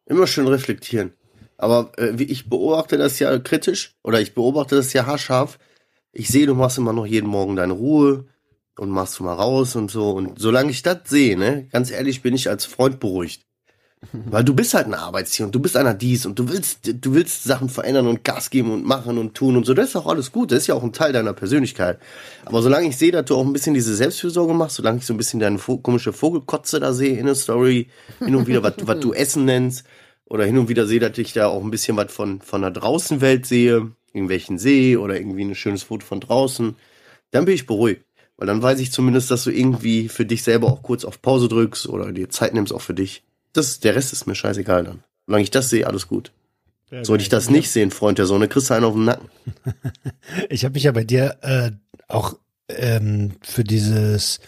[0.05, 1.13] Immer schön reflektieren.
[1.57, 5.57] Aber äh, ich beobachte das ja kritisch oder ich beobachte das ja haarscharf.
[6.11, 8.27] Ich sehe, du machst immer noch jeden Morgen deine Ruhe
[8.77, 10.11] und machst du mal raus und so.
[10.11, 13.47] Und solange ich das sehe, ne, ganz ehrlich, bin ich als Freund beruhigt.
[14.11, 17.13] Weil du bist halt ein Arbeitstier und du bist einer dies und du willst, du
[17.13, 19.73] willst Sachen verändern und Gas geben und machen und tun und so.
[19.73, 20.51] Das ist auch alles gut.
[20.51, 21.99] Das ist ja auch ein Teil deiner Persönlichkeit.
[22.45, 25.13] Aber solange ich sehe, dass du auch ein bisschen diese Selbstfürsorge machst, solange ich so
[25.13, 27.89] ein bisschen deine komische Vogelkotze da sehe in der Story,
[28.19, 29.85] hin und wieder, was, was du Essen nennst,
[30.27, 32.71] oder hin und wieder sehe, dass ich da auch ein bisschen was von, von der
[32.71, 36.75] Draußenwelt sehe, irgendwelchen See oder irgendwie ein schönes Foto von draußen,
[37.31, 38.03] dann bin ich beruhigt.
[38.37, 41.47] Weil dann weiß ich zumindest, dass du irgendwie für dich selber auch kurz auf Pause
[41.47, 43.23] drückst oder dir Zeit nimmst auch für dich.
[43.55, 45.03] Das, der Rest ist mir scheißegal dann.
[45.25, 46.31] Solange ich das sehe, alles gut.
[46.91, 49.29] Ja, Sollte ich das nicht sehen, Freund der Sonne, kriegst du einen auf den Nacken.
[50.49, 51.71] ich habe mich ja bei dir äh,
[52.07, 52.37] auch
[52.69, 54.39] ähm, für dieses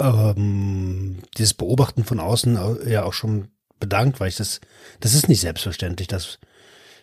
[0.00, 4.60] ähm, dieses Beobachten von außen äh, ja auch schon bedankt, weil ich das,
[5.00, 6.38] das ist nicht selbstverständlich, dass,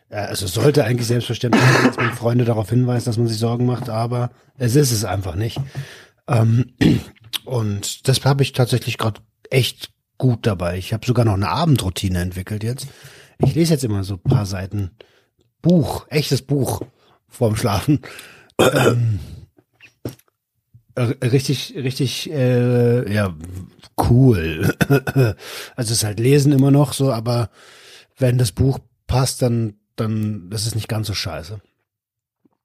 [0.09, 3.65] also es sollte eigentlich selbstverständlich sein, dass man Freunde darauf hinweist, dass man sich Sorgen
[3.65, 5.59] macht, aber es ist es einfach nicht.
[6.27, 6.73] Ähm,
[7.45, 10.78] und das habe ich tatsächlich gerade echt gut dabei.
[10.78, 12.88] Ich habe sogar noch eine Abendroutine entwickelt jetzt.
[13.39, 14.91] Ich lese jetzt immer so ein paar Seiten
[15.61, 16.82] Buch, echtes Buch
[17.28, 18.01] vorm Schlafen.
[18.57, 19.20] Ähm,
[20.97, 23.36] richtig, richtig, äh, ja,
[24.09, 24.74] cool.
[24.89, 25.36] also
[25.76, 27.49] es ist halt Lesen immer noch so, aber
[28.18, 31.61] wenn das Buch passt, dann, dann das ist nicht ganz so scheiße.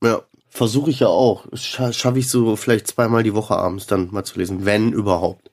[0.02, 1.46] Ja, versuche ich ja auch.
[1.54, 5.50] Scha Schaffe ich so vielleicht zweimal die Woche abends dann mal zu lesen, wenn überhaupt.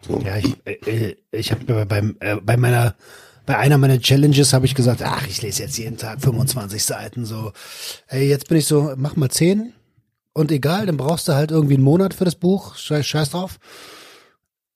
[0.00, 0.20] So.
[0.24, 2.94] Ja, ich, äh, ich habe beim äh, bei meiner
[3.46, 7.24] bei einer meiner Challenges habe ich gesagt, ach, ich lese jetzt jeden Tag 25 Seiten
[7.24, 7.52] so.
[8.06, 9.72] Ey, jetzt bin ich so, mach mal 10
[10.34, 13.58] und egal, dann brauchst du halt irgendwie einen Monat für das Buch, scheiß, scheiß drauf.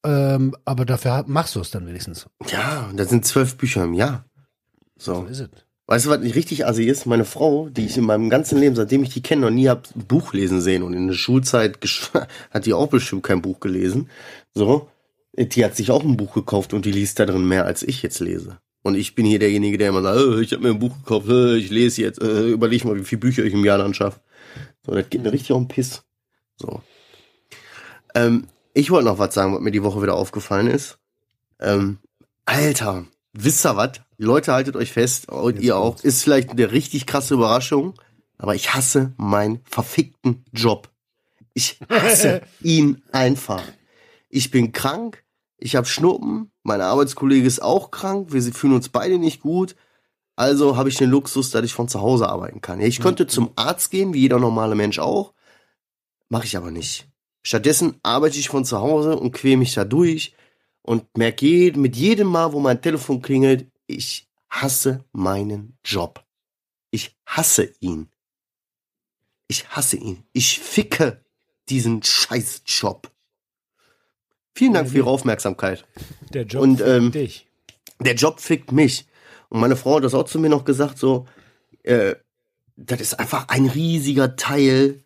[0.05, 2.27] Ähm, aber dafür machst du es dann wenigstens.
[2.51, 4.25] Ja, das sind zwölf Bücher im Jahr.
[4.97, 5.17] So.
[5.17, 5.51] so ist es.
[5.87, 7.07] Weißt du, was nicht richtig assi ist?
[7.07, 9.89] Meine Frau, die ich in meinem ganzen Leben, seitdem ich die kenne, noch nie hab
[10.09, 11.79] Buch lesen sehen und in der Schulzeit
[12.51, 14.09] hat die auch bestimmt kein Buch gelesen.
[14.55, 14.89] So.
[15.35, 18.03] Die hat sich auch ein Buch gekauft und die liest da drin mehr, als ich
[18.03, 18.59] jetzt lese.
[18.83, 21.29] Und ich bin hier derjenige, der immer sagt, oh, ich habe mir ein Buch gekauft,
[21.29, 24.21] oh, ich lese jetzt, äh, überleg mal, wie viele Bücher ich im Jahr dann schaffe.
[24.85, 26.03] So, das geht mir richtig um Piss.
[26.57, 26.83] So.
[28.15, 30.99] Ähm, ich wollte noch was sagen, was mir die Woche wieder aufgefallen ist.
[31.61, 31.99] Ähm,
[32.45, 33.93] Alter, wisst ihr was?
[34.19, 36.03] Leute, haltet euch fest, und ihr auch.
[36.03, 37.95] Ist vielleicht eine richtig krasse Überraschung,
[38.39, 40.91] aber ich hasse meinen verfickten Job.
[41.55, 43.63] Ich hasse ihn einfach.
[44.35, 45.25] Ich bin krank,
[45.59, 49.77] ich habe Schnuppen, mein Arbeitskollege ist auch krank, wir fühlen uns beide nicht gut.
[50.37, 52.81] Also habe ich den Luxus, dass ich von zu Hause arbeiten kann.
[52.81, 55.35] Ich könnte zum Arzt gehen, wie jeder normale Mensch auch.
[56.31, 57.07] Mache ich aber nicht.
[57.43, 60.35] Stattdessen arbeite ich von zu Hause und quäle mich da durch
[60.81, 66.25] und merke mit jedem Mal, wo mein Telefon klingelt, ich hasse meinen Job.
[66.91, 68.09] Ich hasse ihn.
[69.47, 70.25] Ich hasse ihn.
[70.33, 71.23] Ich ficke
[71.69, 73.13] diesen Scheißjob.
[74.55, 75.85] Vielen Dank für Ihre Aufmerksamkeit.
[76.33, 77.47] Der Job Und, fickt ähm, dich.
[78.01, 79.07] Der Job fickt mich.
[79.49, 81.27] Und meine Frau hat das auch zu mir noch gesagt, so,
[81.83, 82.15] äh,
[82.77, 85.03] das ist einfach ein riesiger Teil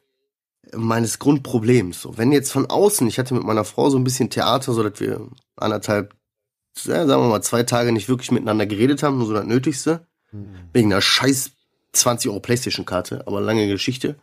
[0.72, 2.02] meines Grundproblems.
[2.02, 4.82] So, wenn jetzt von außen, ich hatte mit meiner Frau so ein bisschen Theater, so
[4.82, 6.14] dass wir anderthalb,
[6.84, 10.06] ja, sagen wir mal, zwei Tage nicht wirklich miteinander geredet haben, nur so das Nötigste.
[10.72, 11.52] Wegen einer scheiß
[11.92, 14.16] 20 Euro Playstation-Karte, aber lange Geschichte.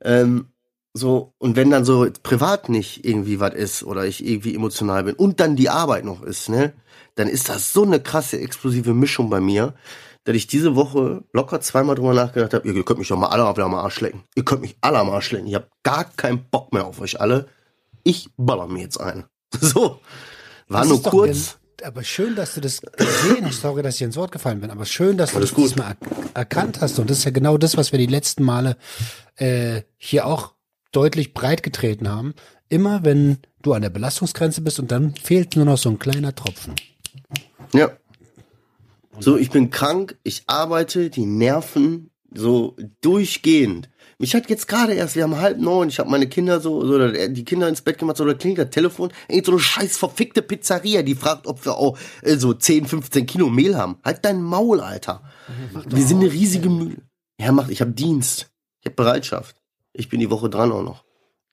[0.00, 0.46] Ähm,
[0.92, 5.14] so, und wenn dann so privat nicht irgendwie was ist oder ich irgendwie emotional bin
[5.14, 6.72] und dann die Arbeit noch ist, ne,
[7.14, 9.74] dann ist das so eine krasse explosive Mischung bei mir,
[10.24, 13.44] dass ich diese Woche locker zweimal drüber nachgedacht habe, ihr könnt mich doch mal alle
[13.44, 14.24] am Arsch lecken.
[14.34, 15.46] Ihr könnt mich alle am Arsch lecken.
[15.46, 17.46] Ich habe gar keinen Bock mehr auf euch alle.
[18.02, 19.24] Ich baller mir jetzt ein.
[19.60, 20.00] So.
[20.68, 21.58] War Das nur kurz.
[21.82, 23.62] Aber schön, dass du das gesehen hast.
[23.62, 24.70] Sorry, dass ich ins Wort gefallen bin.
[24.70, 25.76] Aber schön, dass du Alles das gut.
[25.78, 25.96] er
[26.34, 26.98] erkannt hast.
[26.98, 28.76] Und das ist ja genau das, was wir die letzten Male
[29.36, 30.52] äh, hier auch
[30.92, 32.34] deutlich breit getreten haben.
[32.68, 36.34] Immer wenn du an der Belastungsgrenze bist und dann fehlt nur noch so ein kleiner
[36.34, 36.74] Tropfen.
[37.72, 37.90] Ja.
[39.18, 43.90] So, ich bin krank, ich arbeite, die Nerven so durchgehend.
[44.18, 47.08] Mich hat jetzt gerade erst, wir haben halb neun, ich habe meine Kinder so, so
[47.08, 50.42] die Kinder ins Bett gemacht, so da klingelt das Telefon, ey, so eine scheiß verfickte
[50.42, 53.96] Pizzeria, die fragt, ob wir auch äh, so 10, 15 Kilo Mehl haben.
[54.04, 55.22] Halt dein Maul, Alter.
[55.88, 56.98] Wir sind eine riesige Mühle.
[57.40, 58.50] Ja, macht, ich habe Dienst.
[58.80, 59.59] Ich habe Bereitschaft.
[60.00, 61.04] Ich bin die Woche dran auch noch.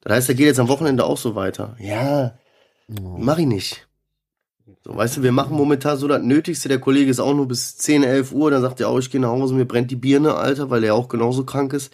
[0.02, 1.76] Das heißt, er geht jetzt am Wochenende auch so weiter.
[1.80, 2.38] Ja,
[2.88, 3.88] mach ich nicht.
[4.84, 6.70] So, weißt du, wir machen momentan so das Nötigste.
[6.70, 8.52] Der Kollege ist auch nur bis 10, 11 Uhr.
[8.52, 10.96] Dann sagt er auch, ich gehe nach Hause, mir brennt die Birne, Alter, weil er
[10.96, 11.94] auch genauso krank ist.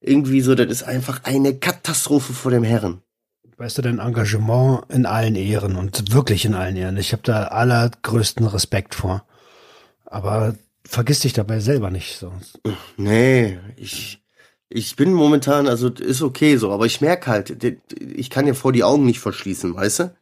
[0.00, 3.02] Irgendwie so, das ist einfach eine Katastrophe vor dem Herren.
[3.56, 6.96] Weißt du, dein Engagement in allen Ehren und wirklich in allen Ehren.
[6.96, 9.24] Ich habe da allergrößten Respekt vor.
[10.06, 12.16] Aber vergiss dich dabei selber nicht.
[12.16, 12.32] So.
[12.96, 14.19] Nee, ich,
[14.70, 17.64] ich bin momentan, also ist okay so, aber ich merke halt,
[18.00, 20.16] ich kann ja vor die Augen nicht verschließen, weißt du?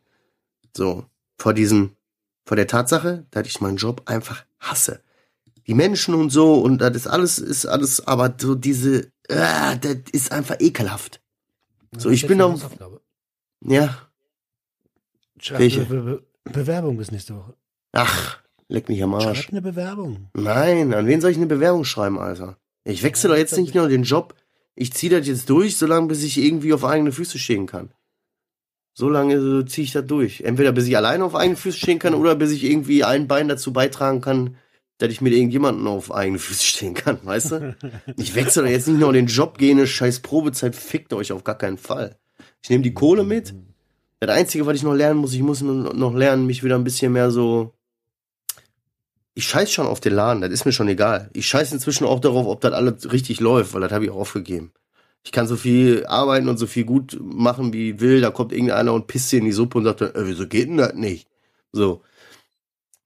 [0.77, 1.05] So,
[1.37, 1.93] vor diesem,
[2.45, 5.03] vor der Tatsache, dass ich meinen Job einfach hasse.
[5.67, 9.99] Die Menschen und so und das ist alles, ist alles, aber so diese, ah, das
[10.13, 11.21] ist einfach ekelhaft.
[11.97, 12.69] So, ich bin auf,
[13.61, 14.09] ja,
[15.41, 15.85] Schreib Welche?
[15.85, 17.55] Be Be Bewerbung bis nächste Woche.
[17.93, 18.39] ach,
[18.69, 19.43] leck mich am Arsch.
[19.43, 20.31] Schreib eine Bewerbung.
[20.35, 22.57] Nein, an wen soll ich eine Bewerbung schreiben, Alter?
[22.89, 24.35] Ich wechsle doch jetzt nicht nur den Job.
[24.75, 27.91] Ich ziehe das jetzt durch, solange bis ich irgendwie auf eigene Füße stehen kann.
[28.95, 30.41] So lange so ziehe ich das durch.
[30.41, 33.47] Entweder bis ich alleine auf eigene Füße stehen kann oder bis ich irgendwie ein Bein
[33.47, 34.57] dazu beitragen kann,
[34.97, 37.77] dass ich mit irgendjemandem auf eigene Füße stehen kann, weißt du?
[38.17, 41.45] Ich wechsle doch jetzt nicht nur den Job, gehe eine scheiß Probezeit, fickt euch auf
[41.45, 42.17] gar keinen Fall.
[42.63, 43.55] Ich nehme die Kohle mit.
[44.21, 47.13] Das Einzige, was ich noch lernen muss, ich muss noch lernen, mich wieder ein bisschen
[47.13, 47.75] mehr so
[49.39, 51.31] ich scheiß schon auf den Laden, das ist mir schon egal.
[51.33, 54.17] Ich scheiß inzwischen auch darauf, ob das alles richtig läuft, weil das habe ich auch
[54.17, 54.73] aufgegeben.
[55.23, 58.21] Ich kann so viel arbeiten und so viel gut machen, wie ich will.
[58.21, 60.69] Da kommt irgendeiner und pisst dir in die Suppe und sagt, dann, äh, wieso geht
[60.69, 61.29] denn das nicht?
[61.71, 62.03] So.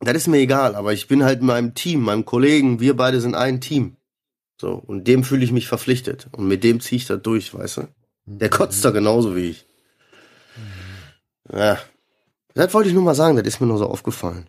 [0.01, 3.21] Das ist mir egal, aber ich bin halt in meinem Team, meinem Kollegen, wir beide
[3.21, 3.99] sind ein Team.
[4.59, 6.29] So, und dem fühle ich mich verpflichtet.
[6.33, 7.89] Und mit dem ziehe ich das durch, weißt du?
[8.25, 9.67] Der kotzt da genauso wie ich.
[11.53, 11.77] Ja.
[12.55, 14.47] Das wollte ich nur mal sagen, das ist mir nur so aufgefallen.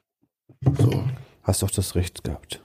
[0.79, 1.03] So.
[1.43, 2.61] Hast doch das Recht gehabt.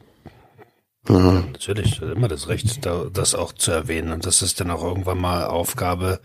[1.08, 1.48] Mhm.
[1.52, 4.12] Natürlich, immer das Recht, da, das auch zu erwähnen.
[4.12, 6.20] Und das ist dann auch irgendwann mal Aufgabe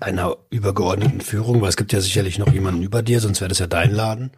[0.00, 3.58] einer übergeordneten Führung, weil es gibt ja sicherlich noch jemanden über dir, sonst wäre das
[3.58, 4.30] ja dein Laden,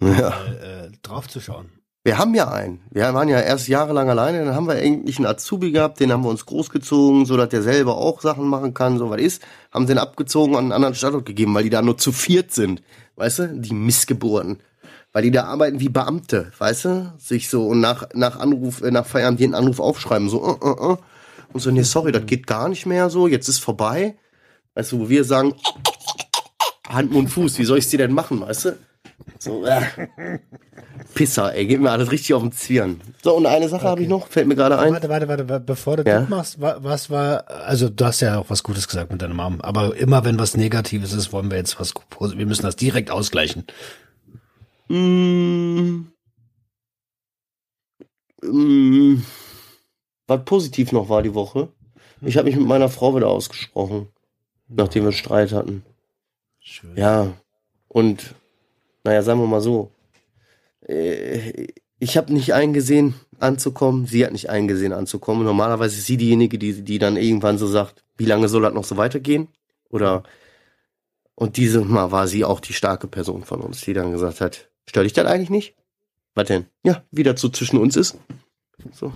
[0.00, 0.28] Ja.
[0.30, 1.70] äh, draufzuschauen.
[2.04, 2.80] Wir haben ja einen.
[2.90, 6.24] Wir waren ja erst jahrelang alleine, dann haben wir eigentlich einen Azubi gehabt, den haben
[6.24, 9.42] wir uns großgezogen, so dass der selber auch Sachen machen kann, so was ist.
[9.70, 12.82] Haben den abgezogen an einen anderen Standort gegeben, weil die da nur zu viert sind.
[13.16, 13.48] Weißt du?
[13.60, 14.58] Die Missgeburten.
[15.12, 17.12] Weil die da arbeiten wie Beamte, weißt du?
[17.18, 20.92] Sich so und nach, nach Anruf, äh, nach Feierabend jeden Anruf aufschreiben, so, uh, uh,
[20.92, 20.96] uh.
[21.52, 24.16] Und so, nee, sorry, das geht gar nicht mehr so, jetzt ist vorbei.
[24.74, 25.54] Weißt du, wo wir sagen,
[26.88, 28.78] Hand, Mund, Fuß, wie soll ich dir denn machen, weißt du?
[29.38, 29.82] So, äh.
[31.14, 33.00] Pisser, ey, geht mir alles richtig auf den Zwirn.
[33.22, 34.92] So, und eine Sache habe ich noch, fällt mir gerade ein.
[34.94, 36.20] Warte, warte, warte, bevor du Ja?
[36.20, 39.38] das machst, wa- was war, also du hast ja auch was Gutes gesagt mit deinem
[39.38, 43.10] Arm, aber immer wenn was Negatives ist, wollen wir jetzt was, wir müssen das direkt
[43.10, 43.64] ausgleichen.
[44.88, 46.06] Mm,
[48.42, 49.22] mm,
[50.26, 51.68] was positiv noch war die Woche.
[52.20, 54.08] Ich habe mich mit meiner Frau wieder ausgesprochen,
[54.68, 55.84] nachdem wir Streit hatten.
[56.60, 56.96] Schön.
[56.96, 57.32] Ja,
[57.88, 58.34] und
[59.04, 59.90] naja, sagen wir mal so.
[60.86, 61.68] Äh,
[61.98, 65.44] Ich habe nicht eingesehen anzukommen, sie hat nicht eingesehen anzukommen.
[65.44, 68.84] Normalerweise ist sie diejenige, die, die dann irgendwann so sagt, wie lange soll das noch
[68.84, 69.48] so weitergehen?
[69.90, 70.24] Oder
[71.36, 74.68] und diese Mal war sie auch die starke Person von uns, die dann gesagt hat,
[74.88, 75.74] stört dich das eigentlich nicht?
[76.34, 76.66] Was denn?
[76.84, 78.18] Ja, wie das so zwischen uns ist.
[78.92, 79.12] So.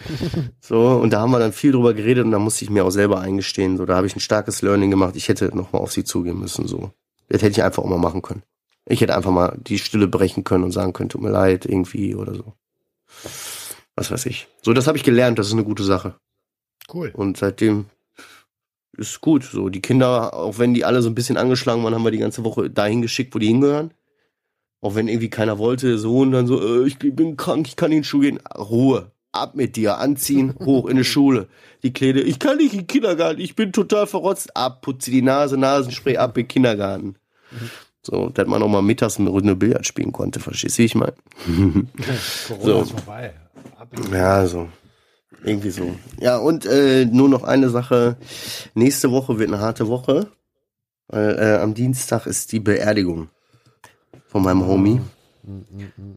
[0.60, 2.90] so, und da haben wir dann viel drüber geredet und da musste ich mir auch
[2.90, 3.76] selber eingestehen.
[3.76, 5.16] So, da habe ich ein starkes Learning gemacht.
[5.16, 6.66] Ich hätte nochmal auf sie zugehen müssen.
[6.66, 6.90] So.
[7.28, 8.42] Das hätte ich einfach auch mal machen können.
[8.86, 12.14] Ich hätte einfach mal die Stille brechen können und sagen können, tut mir leid, irgendwie
[12.14, 12.54] oder so.
[13.94, 14.48] Was weiß ich.
[14.62, 16.14] So, das habe ich gelernt, das ist eine gute Sache.
[16.92, 17.10] Cool.
[17.14, 17.86] Und seitdem
[18.96, 19.44] ist gut.
[19.44, 22.18] So, die Kinder, auch wenn die alle so ein bisschen angeschlagen waren, haben wir die
[22.18, 23.92] ganze Woche dahin geschickt, wo die hingehören.
[24.80, 27.90] Auch wenn irgendwie keiner wollte, so und dann so, äh, ich bin krank, ich kann
[27.90, 28.40] nicht in die Schule gehen.
[28.56, 29.10] Ruhe.
[29.32, 31.48] Ab mit dir, anziehen, hoch in die Schule.
[31.82, 34.56] Die Kleine, ich kann nicht in den Kindergarten, ich bin total verrotzt.
[34.56, 37.16] Ab, putze die Nase, Nasenspray ab in den Kindergarten.
[38.02, 40.94] So, dass man auch mal mittags eine Runde Billard spielen konnte, verstehst du, wie ich
[40.94, 41.14] meine?
[42.48, 42.82] Corona So.
[42.82, 43.34] ist vorbei.
[44.12, 44.68] Ja, so.
[45.44, 45.94] Irgendwie so.
[46.20, 48.16] Ja, und äh, nur noch eine Sache.
[48.74, 50.28] Nächste Woche wird eine harte Woche.
[51.08, 53.28] Weil äh, am Dienstag ist die Beerdigung
[54.28, 55.00] von meinem Homie.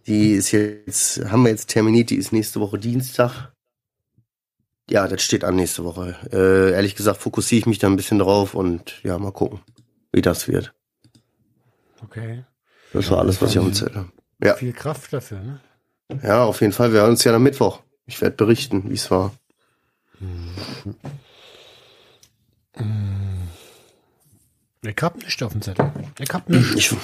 [0.06, 3.54] Die ist jetzt, haben wir jetzt terminiert, die ist nächste Woche Dienstag.
[4.90, 6.18] Ja, das steht an nächste Woche.
[6.32, 9.62] Äh, ehrlich gesagt fokussiere ich mich da ein bisschen drauf und ja, mal gucken,
[10.12, 10.74] wie das wird.
[12.04, 12.44] Okay.
[12.92, 14.12] Das war alles, was ich erzählt habe.
[14.44, 14.56] Ja.
[14.56, 15.62] Viel Kraft dafür, ne?
[16.24, 16.92] Ja, auf jeden Fall.
[16.92, 17.82] Wir hören uns ja am Mittwoch.
[18.06, 19.32] Ich werde berichten, wie es war.
[24.84, 25.92] Ich hab nicht auf dem Zettel.
[26.20, 26.76] Ich hab nicht.
[26.76, 26.96] Ich,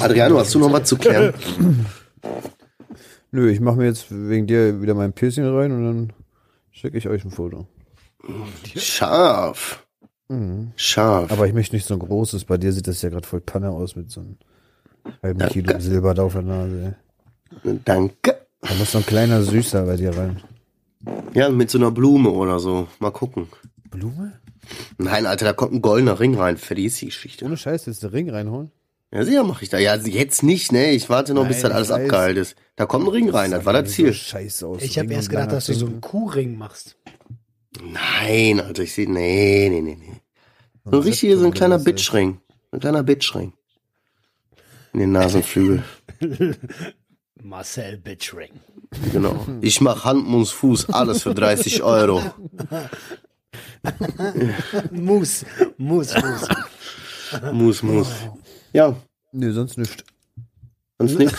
[0.00, 1.34] Adriano, hast du noch was zu klären?
[3.32, 6.12] Nö, ich mache mir jetzt wegen dir wieder mein Piercing rein und dann
[6.70, 7.66] schicke ich euch ein Foto.
[8.76, 9.84] Scharf.
[10.28, 10.72] Mhm.
[10.76, 11.32] Scharf.
[11.32, 12.44] Aber ich möchte nicht so ein großes.
[12.44, 14.36] Bei dir sieht das ja gerade voll Panne aus mit so einem
[15.22, 15.54] halben Danke.
[15.54, 16.96] Kilo Silber da auf der Nase.
[17.84, 18.46] Danke.
[18.60, 20.40] Da muss so ein kleiner Süßer bei dir rein.
[21.34, 22.86] Ja, mit so einer Blume oder so.
[23.00, 23.48] Mal gucken.
[23.90, 24.32] Blume?
[24.98, 26.56] Nein, Alter, da kommt ein goldener Ring rein.
[26.56, 27.44] Fertig ist die Geschichte.
[27.44, 28.70] Ohne Scheiß, jetzt den Ring reinholen?
[29.12, 29.78] Ja, sicher mache ich da.
[29.78, 30.90] Ja, jetzt nicht, ne?
[30.90, 32.02] Ich warte noch, bis Nein, das alles ich weiß.
[32.04, 32.56] abgeheilt ist.
[32.74, 33.52] Da kommt ein Ring rein.
[33.52, 34.08] Das war das Ziel.
[34.08, 34.82] So scheiße aus.
[34.82, 36.00] Ich habe erst gedacht, dass du so einen.
[36.00, 36.96] Kuhring machst.
[37.82, 39.10] Nein, Alter, ich sehe.
[39.10, 40.20] Nee, nee, nee, nee.
[40.84, 42.40] So ein richtiger, so ein kleiner Bitchring.
[42.72, 43.52] Ein kleiner Bitchring.
[44.92, 45.82] In den Nasenflügel.
[47.42, 48.50] Marcel Bitchring.
[49.12, 49.46] Genau.
[49.60, 52.22] Ich mach Hand, Mund, Fuß, alles für 30 Euro.
[54.90, 55.44] Mus,
[55.76, 56.48] Mus, Mus.
[57.52, 58.08] Muss, muss.
[58.72, 58.94] Ja,
[59.38, 60.02] Nee, sonst nicht.
[60.98, 61.34] sonst nix.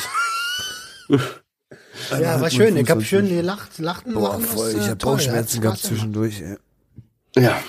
[2.12, 2.78] Ja, war schön.
[2.78, 3.80] Ich hab schön gelacht.
[3.80, 4.70] Lachten Boah, lachen voll.
[4.70, 5.14] Ich äh, hab toll.
[5.14, 6.41] Bauchschmerzen gehabt zwischendurch.
[6.41, 6.58] Ey.
[7.41, 7.60] Ja,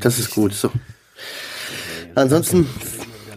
[0.00, 0.52] das ist gut.
[0.52, 0.70] So.
[2.14, 2.66] Ansonsten,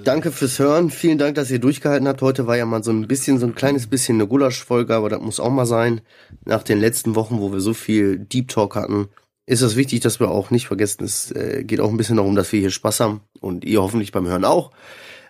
[0.03, 0.89] danke fürs Hören.
[0.89, 2.21] Vielen Dank, dass ihr durchgehalten habt.
[2.21, 5.21] Heute war ja mal so ein bisschen, so ein kleines bisschen eine Gulasch-Folge, aber das
[5.21, 6.01] muss auch mal sein.
[6.43, 9.07] Nach den letzten Wochen, wo wir so viel Deep Talk hatten,
[9.45, 12.35] ist es wichtig, dass wir auch nicht vergessen, es äh, geht auch ein bisschen darum,
[12.35, 14.71] dass wir hier Spaß haben und ihr hoffentlich beim Hören auch.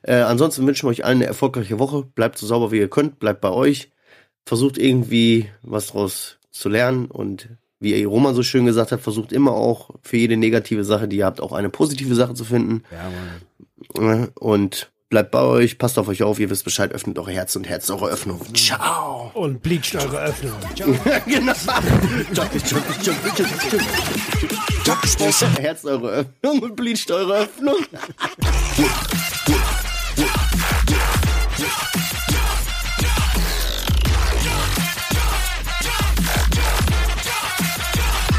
[0.03, 2.03] Äh, ansonsten wünschen wir euch allen eine erfolgreiche Woche.
[2.03, 3.20] Bleibt so sauber, wie ihr könnt.
[3.20, 3.91] Bleibt bei euch.
[4.45, 7.49] Versucht irgendwie was draus zu lernen und
[7.80, 11.26] wie Roman so schön gesagt hat, versucht immer auch für jede negative Sache, die ihr
[11.26, 12.84] habt, auch eine positive Sache zu finden.
[12.91, 14.24] Ja, Mann.
[14.24, 17.59] Äh, Und bleibt bei euch, passt auf euch auf, ihr wisst Bescheid, öffnet eure Herzen
[17.59, 18.41] und Herz eure Öffnung.
[18.55, 19.30] Ciao.
[19.36, 20.53] Und bleacht eure Öffnung.
[20.74, 20.88] Ciao.
[21.28, 21.53] genau.
[25.59, 27.76] Herz eure Öffnung und bleacht eure Öffnung.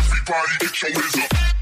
[0.04, 1.61] Everybody get your hands up.